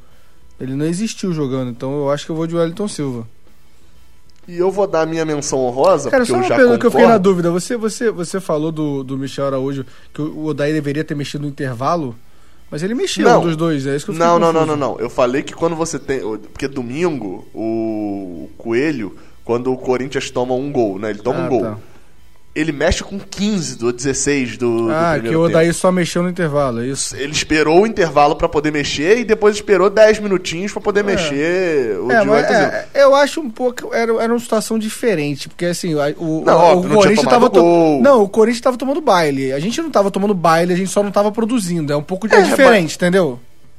[0.60, 3.26] Ele não existiu jogando, então eu acho que eu vou de Wellington Silva.
[4.46, 6.78] E eu vou dar a minha menção honrosa, Cara, porque só eu uma já pergunta
[6.78, 7.50] que eu fiquei na dúvida.
[7.50, 9.84] Você, você, você falou do, do Michel Araújo
[10.14, 12.14] que o Odaí deveria ter mexido no intervalo,
[12.70, 13.40] mas ele mexeu Não.
[13.40, 14.98] um dos dois, é isso que eu fiquei Não, não, não, não, não.
[14.98, 16.20] Eu falei que quando você tem.
[16.52, 21.10] Porque domingo, o Coelho, quando o Corinthians toma um gol, né?
[21.10, 21.62] Ele toma Ah, um gol.
[21.62, 21.78] tá.
[22.56, 25.78] Ele mexe com 15 do 16 do, do Ah, que primeiro o Odaí tempo.
[25.78, 27.14] só mexeu no intervalo, é isso?
[27.14, 31.98] Ele esperou o intervalo pra poder mexer e depois esperou 10 minutinhos pra poder mexer
[32.00, 32.62] o É, mas Silva.
[32.62, 33.92] é, eu acho um pouco.
[33.94, 37.50] Era, era uma situação diferente, porque assim, o, Não, o, óbvio, o não Corinthians tava.
[37.50, 38.00] to-.
[38.02, 39.52] Não, o Corinthians tava tomando baile.
[39.52, 41.92] A gente não tava tomando baile, a gente só não tava produzindo.
[41.92, 43.38] É um pouco é, É, diferente, entendeu?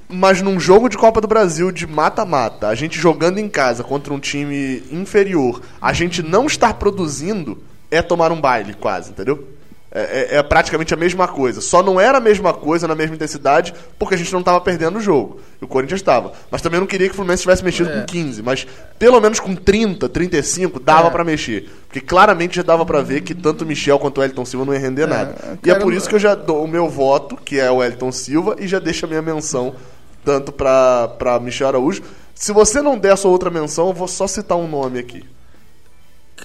[0.09, 4.13] Mas num jogo de Copa do Brasil de mata-mata, a gente jogando em casa contra
[4.13, 7.57] um time inferior, a gente não estar produzindo
[7.91, 9.47] é tomar um baile, quase, entendeu?
[9.89, 11.61] É, é- é praticamente a mesma coisa.
[11.61, 14.97] Só não era a mesma coisa na mesma intensidade porque a gente não estava perdendo
[14.97, 15.39] o jogo.
[15.61, 16.33] E o Corinthians estava.
[16.51, 18.01] Mas também não queria que o Fluminense tivesse mexido É.
[18.01, 18.43] com 15.
[18.43, 18.67] Mas
[18.99, 21.09] pelo menos com 30, 35 dava É.
[21.09, 21.69] pra mexer.
[21.88, 24.73] Porque claramente já dava pra ver que tanto o Michel quanto o Elton Silva não
[24.73, 25.57] ia render nada.
[25.65, 28.11] E é por isso que eu já dou o meu voto, que é o Elton
[28.11, 29.73] Silva, e já deixo a minha menção
[30.23, 32.03] tanto pra, pra Michel Araújo.
[32.35, 35.23] Se você não der a sua outra menção, eu vou só citar um nome aqui.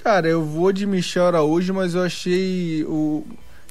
[0.01, 3.25] Cara, eu vou de Michel Araújo, mas eu achei o.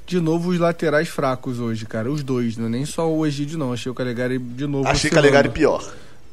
[0.07, 2.11] De novo, os laterais fracos hoje, cara.
[2.11, 3.73] Os dois, não é nem só o Egídio, não.
[3.73, 4.89] Achei o Calegari de novo.
[4.89, 5.15] Achei oscilando.
[5.15, 5.83] Calegari pior.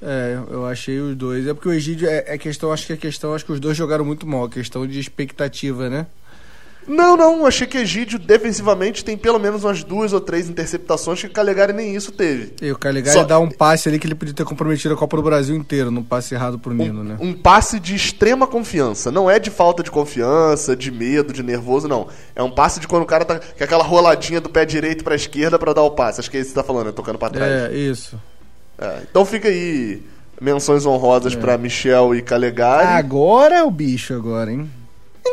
[0.02, 1.46] É, eu achei os dois.
[1.48, 3.76] É porque o Egídio é, é questão, acho que é questão, acho que os dois
[3.76, 6.08] jogaram muito mal, a questão de expectativa, né?
[6.88, 11.28] Não, não, achei que Egídio defensivamente tem pelo menos umas duas ou três interceptações que
[11.28, 12.54] o Calegari nem isso teve.
[12.62, 15.16] E o Calegari Só- dá um passe ali que ele podia ter comprometido a Copa
[15.18, 17.16] do Brasil inteiro, num passe errado pro Nino, né?
[17.20, 19.12] Um passe de extrema confiança.
[19.12, 22.08] Não é de falta de confiança, de medo, de nervoso, não.
[22.36, 25.14] É um passe de quando o cara tá com aquela roladinha do pé direito pra
[25.16, 26.20] esquerda pra dar o passe.
[26.20, 26.92] Acho que é isso que você tá falando, né?
[26.92, 27.72] Tocando pra trás.
[27.72, 28.20] É, isso.
[28.80, 30.02] É, então fica aí
[30.42, 32.88] menções honrosas pra Michel e Calegari.
[32.88, 34.68] Agora é o bicho agora, hein?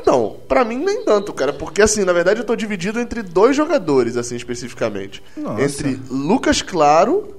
[0.01, 3.57] Então, pra mim nem tanto, cara, porque assim, na verdade eu tô dividido entre dois
[3.57, 5.23] jogadores, assim, especificamente.
[5.37, 5.63] Nossa.
[5.63, 7.37] Entre Lucas Claro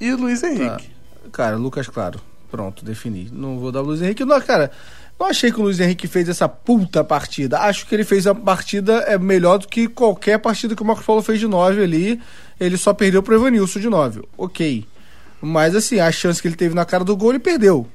[0.00, 0.90] e Luiz Henrique.
[1.32, 2.20] Cara, Lucas Claro.
[2.50, 3.28] Pronto, defini.
[3.30, 4.24] Não vou dar o Luiz Henrique.
[4.24, 4.70] Não, cara,
[5.20, 7.58] não achei que o Luiz Henrique fez essa puta partida.
[7.60, 11.04] Acho que ele fez a partida é melhor do que qualquer partida que o Marcos
[11.04, 12.20] Paulo fez de 9 ali.
[12.58, 14.22] Ele só perdeu pro Evanilson de 9.
[14.36, 14.86] Ok.
[15.40, 17.86] Mas assim, a chance que ele teve na cara do gol, ele perdeu.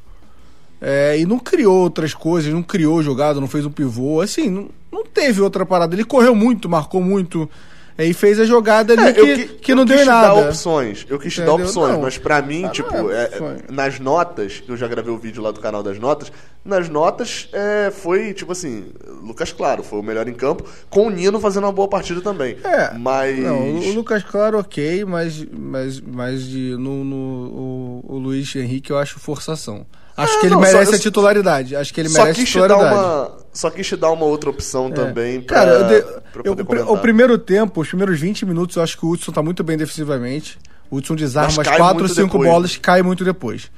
[0.85, 4.19] É, e não criou outras coisas, não criou jogada, não fez um pivô.
[4.19, 5.95] Assim, não, não teve outra parada.
[5.95, 7.49] Ele correu muito, marcou muito.
[7.97, 10.09] é, e fez a jogada ali É, que, eu que eu não deu quis em
[10.09, 10.27] nada.
[10.27, 11.05] dar opções.
[11.07, 11.65] Eu quis te dar Entendeu?
[11.67, 12.01] opções, Não.
[12.01, 15.41] mas pra mim, Ah, tipo, é é- nas notas, que eu já gravei o vídeo
[15.43, 16.31] lá do canal das notas,
[16.65, 18.85] nas notas é, foi, tipo assim,
[19.23, 22.57] Lucas Claro, foi o melhor em campo, com o Nino fazendo uma boa partida também.
[22.63, 23.37] É, Mas.
[23.39, 28.53] Não, o o Lucas Claro, ok, mas, mas, mas de, no, no- o, o Luiz
[28.55, 29.85] Henrique eu acho forçação.
[30.15, 31.75] Acho Ah, que ele não, só- merece eu- a titularidade.
[31.75, 32.95] Acho que ele só merece dar titularidade.
[32.95, 36.41] uma, só quis te dar uma outra opção também pra, Cara, eu de- pra
[36.79, 39.63] eu- o primeiro tempo, os primeiros 20 minutos, eu acho que o Hudson tá muito
[39.63, 40.59] bem defensivamente.
[40.91, 43.71] O Hudson desarma as cai 4 ou muito 5 depois, bolas, cai muito depois.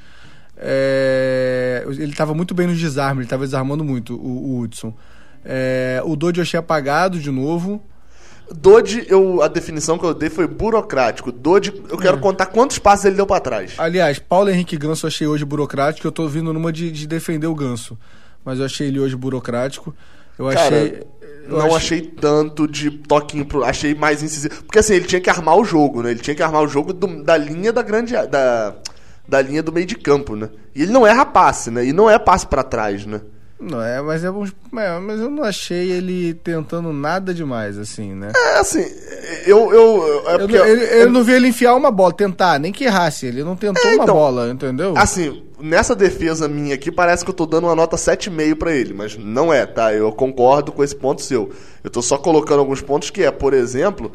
[0.57, 4.93] É, ele tava muito bem nos desarmes, ele tava desarmando muito, o, o Hudson.
[5.43, 7.81] É, o Dodge eu achei apagado de novo.
[8.53, 11.31] Dodge, eu, a definição que eu dei foi burocrático.
[11.31, 12.01] Dodge, eu É.
[12.01, 13.73] quero contar quantos passos ele deu pra trás.
[13.77, 16.05] Aliás, Paulo Henrique Ganso eu achei hoje burocrático.
[16.07, 17.97] Eu tô vindo numa de, de defender o Ganso.
[18.43, 19.95] Mas eu achei ele hoje burocrático.
[20.37, 21.03] Eu Cara, achei.
[21.47, 23.63] eu não achei tanto de toquinho pro.
[23.63, 24.63] Achei mais incisivo.
[24.63, 26.11] Porque assim, ele tinha que armar o jogo, né?
[26.11, 28.13] Ele tinha que armar o jogo do- da linha da grande.
[28.27, 28.75] Da,
[29.27, 30.49] da linha do meio de campo, né?
[30.75, 31.83] E ele não erra passe, né?
[31.85, 33.21] E não é passe pra trás, né?
[33.59, 38.33] Não é, mas é, é, mas eu não achei ele tentando nada demais, assim, né?
[38.35, 38.85] É assim,
[39.47, 39.73] eu.
[39.73, 40.49] eu é Eu
[41.03, 43.25] eu não vi ele enfiar uma bola, tentar, nem que errasse.
[43.25, 44.93] Ele não tentou É, uma então, bola, entendeu?
[44.97, 48.93] Assim, nessa defesa minha aqui, parece que eu tô dando uma nota 7,5 pra ele,
[48.93, 49.93] mas não é, tá?
[49.93, 51.49] Eu concordo com esse ponto seu.
[51.81, 54.11] Eu tô só colocando alguns pontos que é, por exemplo,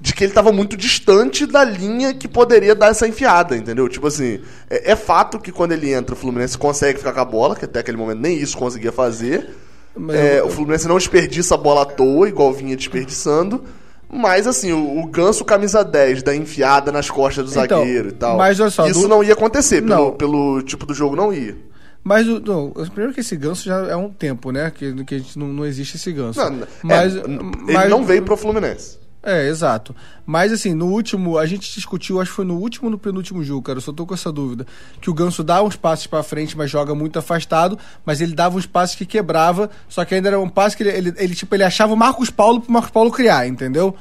[0.00, 3.88] de que ele tava muito distante da linha que poderia dar essa enfiada, entendeu?
[3.88, 4.40] Tipo assim,
[4.70, 7.64] é, é fato que quando ele entra, o Fluminense consegue ficar com a bola, que
[7.64, 9.50] até aquele momento nem isso conseguia fazer.
[9.96, 13.64] Mas É, eu- O Fluminense não desperdiça a bola à toa, igual vinha desperdiçando.
[14.10, 18.12] Mas assim, o, o ganso camisa 10 da enfiada nas costas do Então, zagueiro e
[18.12, 18.38] tal.
[18.38, 20.12] mas olha só, isso do- não ia acontecer, pelo, Não.
[20.12, 21.56] pelo tipo do jogo não ia.
[22.04, 24.70] Mas o, não, primeiro que esse ganso já é um tempo, né?
[24.74, 26.38] Que, que a gente não, não existe esse ganso.
[26.38, 27.38] Não, mas, é, ele
[27.72, 28.96] mas- não veio pro Fluminense.
[29.22, 29.94] É, exato.
[30.24, 33.42] Mas assim, no último, a gente discutiu, acho que foi no último ou no penúltimo
[33.42, 34.66] jogo, cara, eu só tô com essa dúvida,
[35.00, 38.56] que o Ganso dá uns passes para frente, mas joga muito afastado, mas ele dava
[38.56, 41.52] uns passes que quebrava, só que ainda era um passe que ele, ele, ele tipo,
[41.54, 43.94] ele achava o Marcos Paulo pro Marcos Paulo criar, entendeu?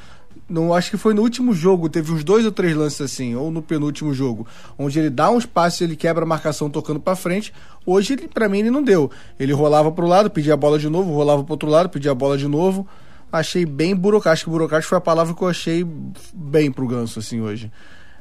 [0.48, 3.50] No, acho que foi no último jogo, teve uns dois ou três lances assim, ou
[3.50, 4.46] no penúltimo jogo,
[4.78, 7.52] onde ele dá uns passes, ele quebra a marcação tocando para frente.
[7.86, 9.12] Hoje, ele, para mim, ele não deu.
[9.38, 12.16] Ele rolava pro lado, pedia a bola de novo, rolava pro outro lado, pedia a
[12.16, 12.88] bola de novo
[13.32, 14.52] achei bem burocrático.
[14.52, 15.86] Burocrático foi a palavra que eu achei
[16.34, 17.72] bem pro Ganso, assim, hoje.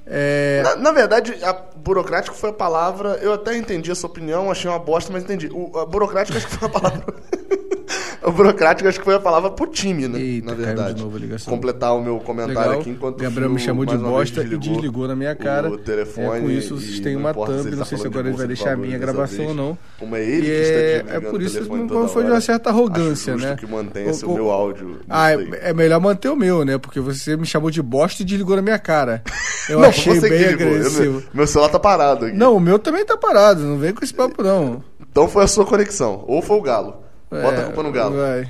[0.07, 0.63] É...
[0.63, 3.19] Na, na, verdade, a burocrático foi a palavra.
[3.21, 5.49] Eu até entendi a sua opinião, achei uma bosta, mas entendi.
[5.53, 7.05] O, a burocrático acho que foi a palavra.
[8.27, 10.19] o burocrático acho que foi a palavra pro time, né?
[10.19, 10.95] Eita, na verdade.
[10.95, 11.53] De novo a ligação.
[11.53, 12.81] Completar o meu comentário Legal.
[12.81, 15.71] aqui enquanto Gabriel me chamou de bosta e desligou na minha cara.
[15.71, 16.27] O telefone.
[16.27, 18.73] É, com isso vocês têm uma thumb, não, não sei se agora ele vai deixar
[18.73, 19.79] a minha gravação ou não.
[19.99, 23.35] Como é ele que é, está É por isso que foi de uma certa arrogância,
[23.35, 23.57] acho né?
[23.57, 25.01] que mantenha-se o, o, meu áudio.
[25.09, 26.79] Ah, é, é, melhor manter o meu, né?
[26.79, 29.23] Porque você me chamou de bosta e desligou na minha cara.
[29.69, 31.23] Eu não, achei bem agressivo.
[31.33, 32.37] Meu celular tá parado aqui.
[32.37, 34.83] Não, o meu também tá parado, não vem com esse papo não.
[35.01, 36.97] Então foi a sua conexão, ou foi o galo.
[37.31, 38.17] Bota é, a culpa no galo.
[38.17, 38.49] Vai.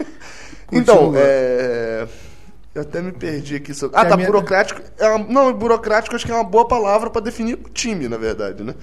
[0.72, 2.06] então, é...
[2.74, 3.96] Eu até me perdi aqui sobre.
[3.96, 4.26] Ah, tá, minha...
[4.26, 4.80] burocrático.
[4.98, 5.24] É uma...
[5.28, 8.74] Não, burocrático acho que é uma boa palavra para definir o time, na verdade, né?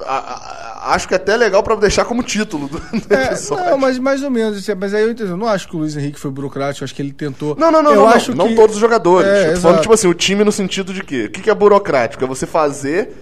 [0.00, 3.78] A, a, acho que é até legal para deixar como título do, do é, Não,
[3.78, 4.58] mas mais ou menos.
[4.58, 5.30] Assim, mas aí eu entendo.
[5.30, 7.56] Eu não acho que o Luiz Henrique foi burocrático, acho que ele tentou.
[7.58, 8.50] Não, não, não, eu não, acho não, que...
[8.50, 9.28] não todos os jogadores.
[9.28, 11.26] É, eu tô falando, tipo assim, o time no sentido de quê?
[11.26, 12.24] O que, que é burocrático?
[12.24, 13.12] É você fazer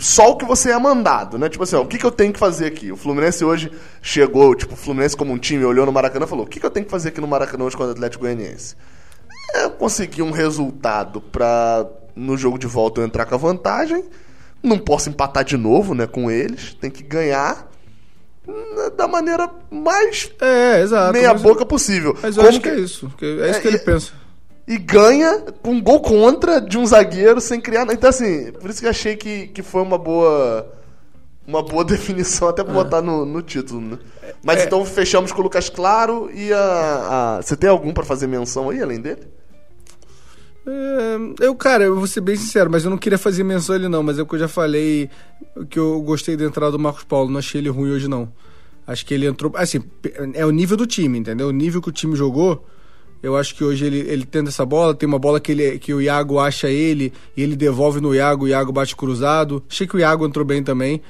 [0.00, 1.48] só o que você é mandado, né?
[1.48, 2.90] Tipo assim, ó, o que, que eu tenho que fazer aqui?
[2.90, 6.46] O Fluminense hoje chegou, tipo, o Fluminense como um time olhou no Maracanã e falou:
[6.46, 8.76] o que, que eu tenho que fazer aqui no Maracanã hoje contra o Atlético Goianiense?
[9.54, 14.04] É conseguir um resultado pra no jogo de volta eu entrar com a vantagem.
[14.62, 16.74] Não posso empatar de novo, né, com eles.
[16.74, 17.70] Tem que ganhar
[18.46, 22.16] né, da maneira mais é, exato, meia boca possível.
[22.22, 23.12] Mas eu Como acho que, que é isso.
[23.22, 24.12] É isso que ele pensa
[24.70, 27.92] e ganha com um gol contra de um zagueiro sem criar nada.
[27.92, 30.72] Então, assim, por isso que achei que, que foi uma boa.
[31.44, 32.76] Uma boa definição até pra é.
[32.76, 33.98] botar no, no título, né?
[34.44, 34.64] Mas é.
[34.66, 37.38] então fechamos com o Lucas Claro e a.
[37.38, 37.42] a...
[37.42, 39.26] Você tem algum para fazer menção aí, além dele?
[40.70, 43.78] É, eu, cara, eu vou ser bem sincero, mas eu não queria fazer menção a
[43.78, 45.10] ele não, mas é o que eu já falei
[45.68, 48.32] que eu gostei da entrada do Marcos Paulo, não achei ele ruim hoje não.
[48.86, 49.82] Acho que ele entrou, assim,
[50.32, 51.48] é o nível do time, entendeu?
[51.48, 52.64] O nível que o time jogou,
[53.20, 55.92] eu acho que hoje ele, ele tendo essa bola, tem uma bola que, ele, que
[55.92, 59.62] o Iago acha ele e ele devolve no Iago, o Iago bate cruzado.
[59.68, 61.02] Achei que o Iago entrou bem também.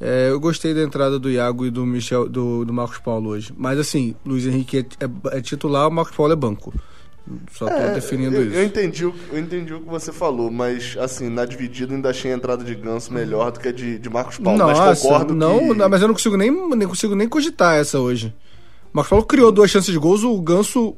[0.00, 3.52] É, eu gostei da entrada do Iago e do Michel, do, do Marcos Paulo hoje.
[3.56, 6.74] Mas assim, Luiz Henrique é, é, é titular, o Marcos Paulo é banco.
[7.52, 8.56] Só tô é, definindo eu, isso.
[8.56, 12.36] Eu entendi, eu entendi o que você falou, mas assim, na dividida ainda achei a
[12.36, 14.58] entrada de Ganso melhor do que a de, de Marcos Paulo.
[14.58, 15.74] Nossa, mas concordo não, que...
[15.74, 18.32] não, mas eu não consigo nem, nem consigo nem cogitar essa hoje.
[18.92, 20.96] O Marcos Paulo criou duas chances de gols, o Ganso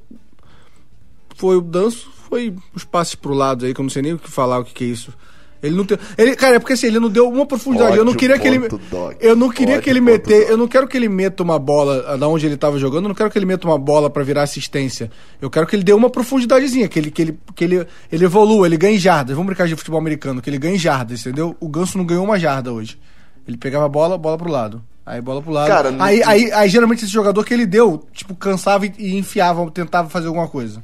[1.36, 4.18] foi o danço, foi os passes pro lado aí, que eu não sei nem o
[4.18, 5.14] que falar, o que, que é isso.
[5.62, 5.98] Ele não tem.
[6.16, 7.90] Ele, cara, é porque assim, ele não deu uma profundidade.
[7.90, 8.58] Ódio eu não queria que ele.
[8.68, 9.16] Doc.
[9.20, 10.48] Eu não queria Ódio que ele meter.
[10.48, 13.14] Eu não quero que ele meta uma bola da onde ele tava jogando, eu não
[13.14, 15.10] quero que ele meta uma bola para virar assistência.
[15.40, 18.66] Eu quero que ele dê uma profundidadezinha, que ele, que ele, que ele, ele evolua,
[18.66, 19.34] ele ganhe jardas.
[19.34, 21.56] Vamos brincar de futebol americano, que ele ganhe jardas, entendeu?
[21.60, 22.98] O Ganso não ganhou uma jarda hoje.
[23.46, 24.82] Ele pegava a bola, bola pro lado.
[25.08, 25.68] Aí bola pro lado.
[25.68, 29.70] Cara, aí, aí, aí, geralmente esse jogador que ele deu, tipo, cansava e, e enfiava,
[29.70, 30.82] tentava fazer alguma coisa.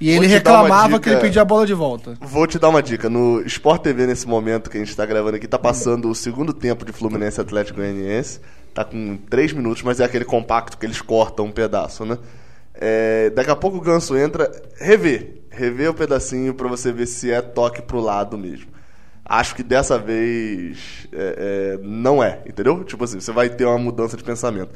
[0.00, 2.14] E ele reclamava que ele pedia a bola de volta.
[2.20, 3.08] Vou te dar uma dica.
[3.08, 6.52] No Sport TV, nesse momento que a gente está gravando aqui, tá passando o segundo
[6.52, 8.40] tempo de Fluminense Atlético Goianiense.
[8.72, 12.16] Tá com 3 minutos, mas é aquele compacto que eles cortam um pedaço, né?
[12.74, 14.50] É, daqui a pouco o Ganso entra.
[14.78, 15.42] Rever.
[15.50, 18.68] Rever o pedacinho para você ver se é toque pro lado mesmo.
[19.24, 22.82] Acho que dessa vez é, é, não é, entendeu?
[22.84, 24.70] Tipo assim, você vai ter uma mudança de pensamento.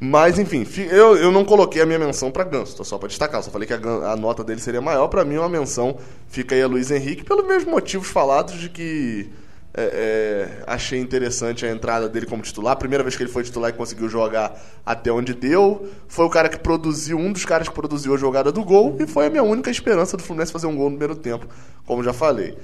[0.00, 2.84] Mas, enfim, eu, eu não coloquei a minha menção para Ganso, tá?
[2.84, 3.42] só para destacar.
[3.42, 5.08] Só falei que a, a nota dele seria maior.
[5.08, 5.96] Para mim, uma menção
[6.28, 9.30] fica aí a Luiz Henrique, pelos mesmos motivos falados de que
[9.74, 12.76] é, é, achei interessante a entrada dele como titular.
[12.76, 15.88] Primeira vez que ele foi titular e conseguiu jogar até onde deu.
[16.08, 18.96] Foi o cara que produziu, um dos caras que produziu a jogada do gol.
[19.00, 21.46] E foi a minha única esperança do Fluminense fazer um gol no primeiro tempo,
[21.86, 22.56] como já falei.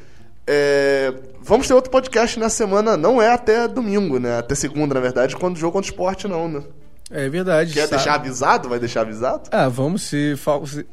[0.46, 4.38] É, vamos ter outro podcast na semana, não é até domingo, né?
[4.38, 6.62] Até segunda, na verdade, quando o jogo contra o esporte, não, né?
[7.10, 7.72] É verdade.
[7.72, 7.90] Quer sabe?
[7.96, 8.68] deixar avisado?
[8.68, 9.48] Vai deixar avisado?
[9.50, 10.02] Ah, vamos.
[10.02, 10.34] Se,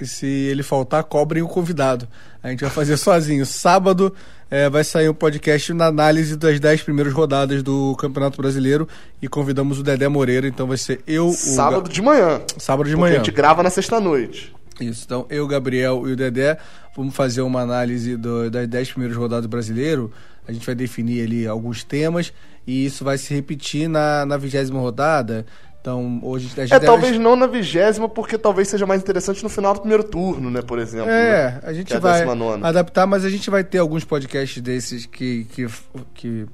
[0.01, 2.07] se ele faltar, cobrem o convidado.
[2.41, 3.45] A gente vai fazer sozinho.
[3.45, 4.13] Sábado
[4.49, 8.87] é, vai sair um podcast na análise das 10 primeiras rodadas do Campeonato Brasileiro
[9.21, 10.47] e convidamos o Dedé Moreira.
[10.47, 11.31] Então vai ser eu.
[11.33, 11.89] Sábado o...
[11.89, 12.41] de manhã.
[12.57, 13.15] Sábado de manhã.
[13.15, 14.55] A gente grava na sexta-noite.
[14.79, 15.03] Isso.
[15.05, 16.57] Então eu, Gabriel e o Dedé
[16.95, 20.11] vamos fazer uma análise do, das 10 primeiras rodadas do Brasileiro.
[20.47, 22.31] A gente vai definir ali alguns temas
[22.65, 25.45] e isso vai se repetir na, na vigésima rodada
[25.85, 29.49] Então, hoje a gente É, talvez não na vigésima, porque talvez seja mais interessante no
[29.49, 31.11] final do primeiro turno, né, por exemplo.
[31.11, 31.59] É, né?
[31.61, 32.65] a gente é a vai 19ª.
[32.65, 35.67] adaptar, mas a gente vai ter alguns podcasts desses que, que,
[36.15, 36.47] que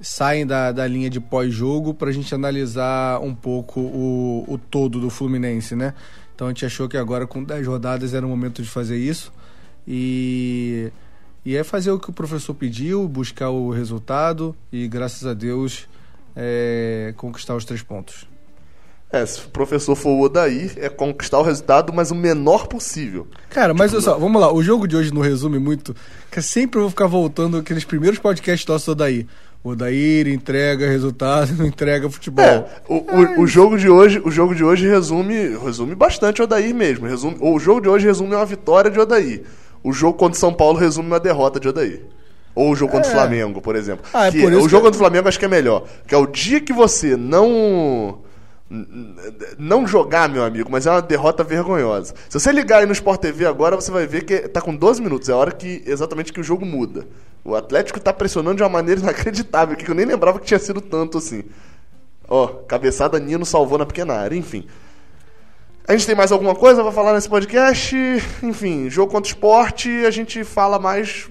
[0.00, 5.10] saem da, da linha de pós-jogo pra gente analisar um pouco o, o todo do
[5.10, 5.92] Fluminense, né?
[6.34, 9.30] Então a gente achou que agora com 10 rodadas era o momento de fazer isso.
[9.86, 10.90] E,
[11.44, 15.86] e é fazer o que o professor pediu, buscar o resultado e, graças a Deus,
[16.34, 18.29] é, conquistar os três pontos.
[19.12, 23.26] É, se o professor for o Odair, é conquistar o resultado, mas o menor possível.
[23.48, 24.52] Cara, mas olha só, vamos lá.
[24.52, 25.94] O jogo de hoje não resume muito,
[26.30, 29.26] que sempre eu vou ficar voltando aqueles primeiros podcasts nossos do Odair.
[29.64, 32.44] O Odair entrega resultado, não entrega futebol.
[32.44, 36.44] É, o, o, o jogo de hoje, o jogo de hoje resume, resume bastante o
[36.44, 37.06] Odair mesmo.
[37.08, 39.42] Resume, o jogo de hoje resume uma vitória de Odair.
[39.82, 42.02] O jogo contra o São Paulo resume uma derrota de Odair.
[42.54, 43.14] Ou o jogo contra o É.
[43.14, 44.04] Flamengo, por exemplo.
[44.14, 45.84] Ah, é Que- por isso o que- jogo contra o Flamengo acho que é melhor.
[46.06, 48.18] Que é o dia que você não.
[49.58, 52.14] Não jogar, meu amigo, mas é uma derrota vergonhosa.
[52.28, 55.02] Se você ligar aí no Sport TV agora, você vai ver que tá com 12
[55.02, 55.28] minutos.
[55.28, 57.04] É a hora que exatamente que o jogo muda.
[57.44, 60.80] O Atlético tá pressionando de uma maneira inacreditável, que eu nem lembrava que tinha sido
[60.80, 61.42] tanto assim.
[62.28, 64.64] Ó, cabeçada Nino salvou na pequena área, enfim.
[65.88, 67.96] A gente tem mais alguma coisa pra falar nesse podcast?
[68.40, 71.28] Enfim, jogo contra esporte, a gente fala mais.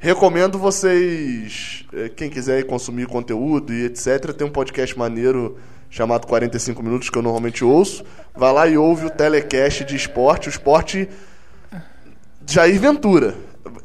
[0.00, 5.56] Recomendo vocês, eh, quem quiser ir consumir conteúdo e etc., tem um podcast maneiro
[5.90, 8.04] chamado 45 Minutos que eu normalmente ouço.
[8.34, 10.48] Vai lá e ouve o telecast de esporte.
[10.48, 11.08] O esporte
[12.46, 13.34] Jair Ventura.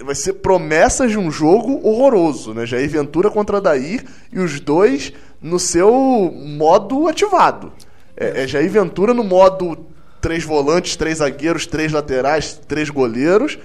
[0.04, 2.66] Vai ser promessas de um jogo horroroso, né?
[2.66, 5.92] Jair Ventura contra Dair e os dois no seu
[6.34, 7.72] modo ativado.
[8.16, 9.86] É, é Jair Ventura no modo
[10.22, 13.58] três volantes, três zagueiros, três laterais, três goleiros.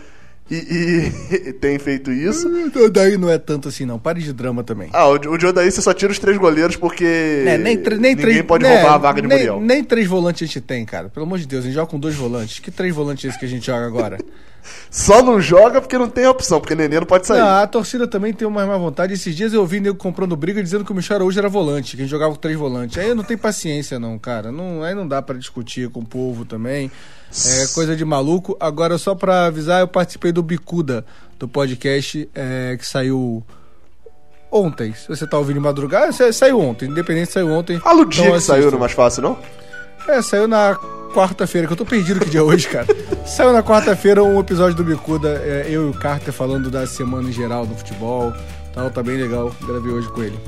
[0.50, 1.10] E,
[1.48, 2.48] e tem feito isso.
[2.48, 3.98] O Odair não é tanto assim, não.
[3.98, 4.88] Pare de drama também.
[4.92, 7.04] Ah, o, o Odair você só tira os três goleiros porque
[7.46, 9.60] É, nem, nem ninguém três, pode né, roubar a vaga de nem, Muriel.
[9.60, 11.08] Nem três volantes a gente tem, cara.
[11.08, 12.60] Pelo amor de Deus, a gente joga com dois volantes.
[12.60, 14.18] Que três volantes é esse que a gente joga agora?
[14.90, 17.38] Só não joga porque não tem opção, porque Nenê não pode sair.
[17.40, 19.12] Não, a torcida também tem uma má vontade.
[19.14, 22.02] Esses dias eu vi nego comprando briga dizendo que o Michel Araújo era volante, que
[22.02, 22.98] a gente jogava com três volantes.
[22.98, 24.50] Aí eu não tenho paciência, não, cara.
[24.50, 26.90] Não, aí não dá pra discutir com o povo também.
[27.46, 28.56] É coisa de maluco.
[28.60, 31.04] Agora, só pra avisar, eu participei do Bicuda,
[31.38, 33.44] do podcast é, que saiu
[34.50, 34.94] ontem.
[34.94, 36.88] Se você tá ouvindo madrugada, sa- saiu ontem.
[36.88, 37.78] Independente, saiu ontem.
[37.80, 38.76] Fala o dia Então que saiu assistam.
[38.76, 39.38] no mais fácil, não?
[40.08, 40.78] É, saiu na
[41.16, 42.86] quarta-feira, que eu tô perdido que dia é hoje, cara.
[43.26, 47.30] saiu na quarta-feira um episódio do Bicuda, é, eu e o Carter falando da semana
[47.30, 48.34] em geral do futebol.
[48.74, 49.50] Tal, tá bem legal.
[49.66, 50.38] Gravei hoje com ele.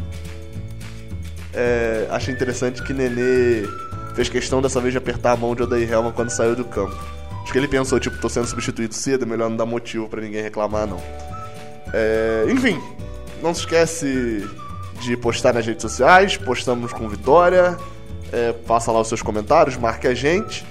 [1.54, 3.66] É, achei interessante que Nenê
[4.14, 6.94] fez questão dessa vez de apertar a mão de Odair Helma quando saiu do campo.
[7.42, 10.20] Acho que ele pensou, tipo, tô sendo substituído cedo, é melhor não dar motivo pra
[10.20, 11.00] ninguém reclamar, não.
[11.94, 12.78] É, enfim,
[13.42, 14.46] não se esquece
[15.00, 17.78] de postar nas redes sociais, postamos com Vitória,
[18.32, 20.64] é, passa lá os seus comentários, marque a gente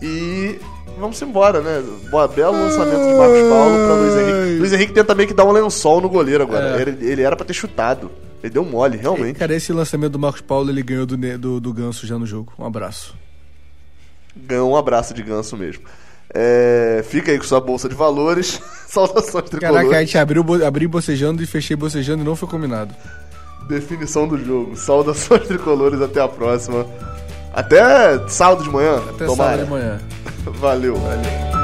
[0.00, 0.58] e
[0.98, 1.82] vamos embora, né?
[2.10, 4.58] Boa, belo lançamento de Marcos Paulo pra Luiz Henrique.
[4.58, 6.78] Luiz Henrique tenta também que dar um lençol no goleiro agora.
[6.78, 6.82] É.
[6.82, 8.10] Ele, ele era pra ter chutado.
[8.42, 9.38] Ele deu mole, realmente.
[9.38, 12.52] Cara, esse lançamento do Marcos Paulo, ele ganhou do, do, do Ganso já no jogo.
[12.58, 13.14] Um abraço.
[14.34, 15.84] ganhou um abraço de ganso mesmo.
[16.34, 18.60] É, fica aí com sua bolsa de valores.
[18.88, 19.60] Saudações tricolores.
[19.60, 22.92] Caraca, a gente abriu, abri bocejando e fechei bocejando e não foi combinado.
[23.68, 24.76] Definição do jogo.
[24.76, 26.00] Saudações tricolores.
[26.00, 26.86] Até a próxima.
[27.52, 27.80] Até
[28.28, 28.96] sábado de manhã.
[29.10, 29.50] Até Tomara.
[29.50, 29.98] sábado de manhã.
[30.60, 30.96] Valeu.
[30.96, 31.61] Valeu.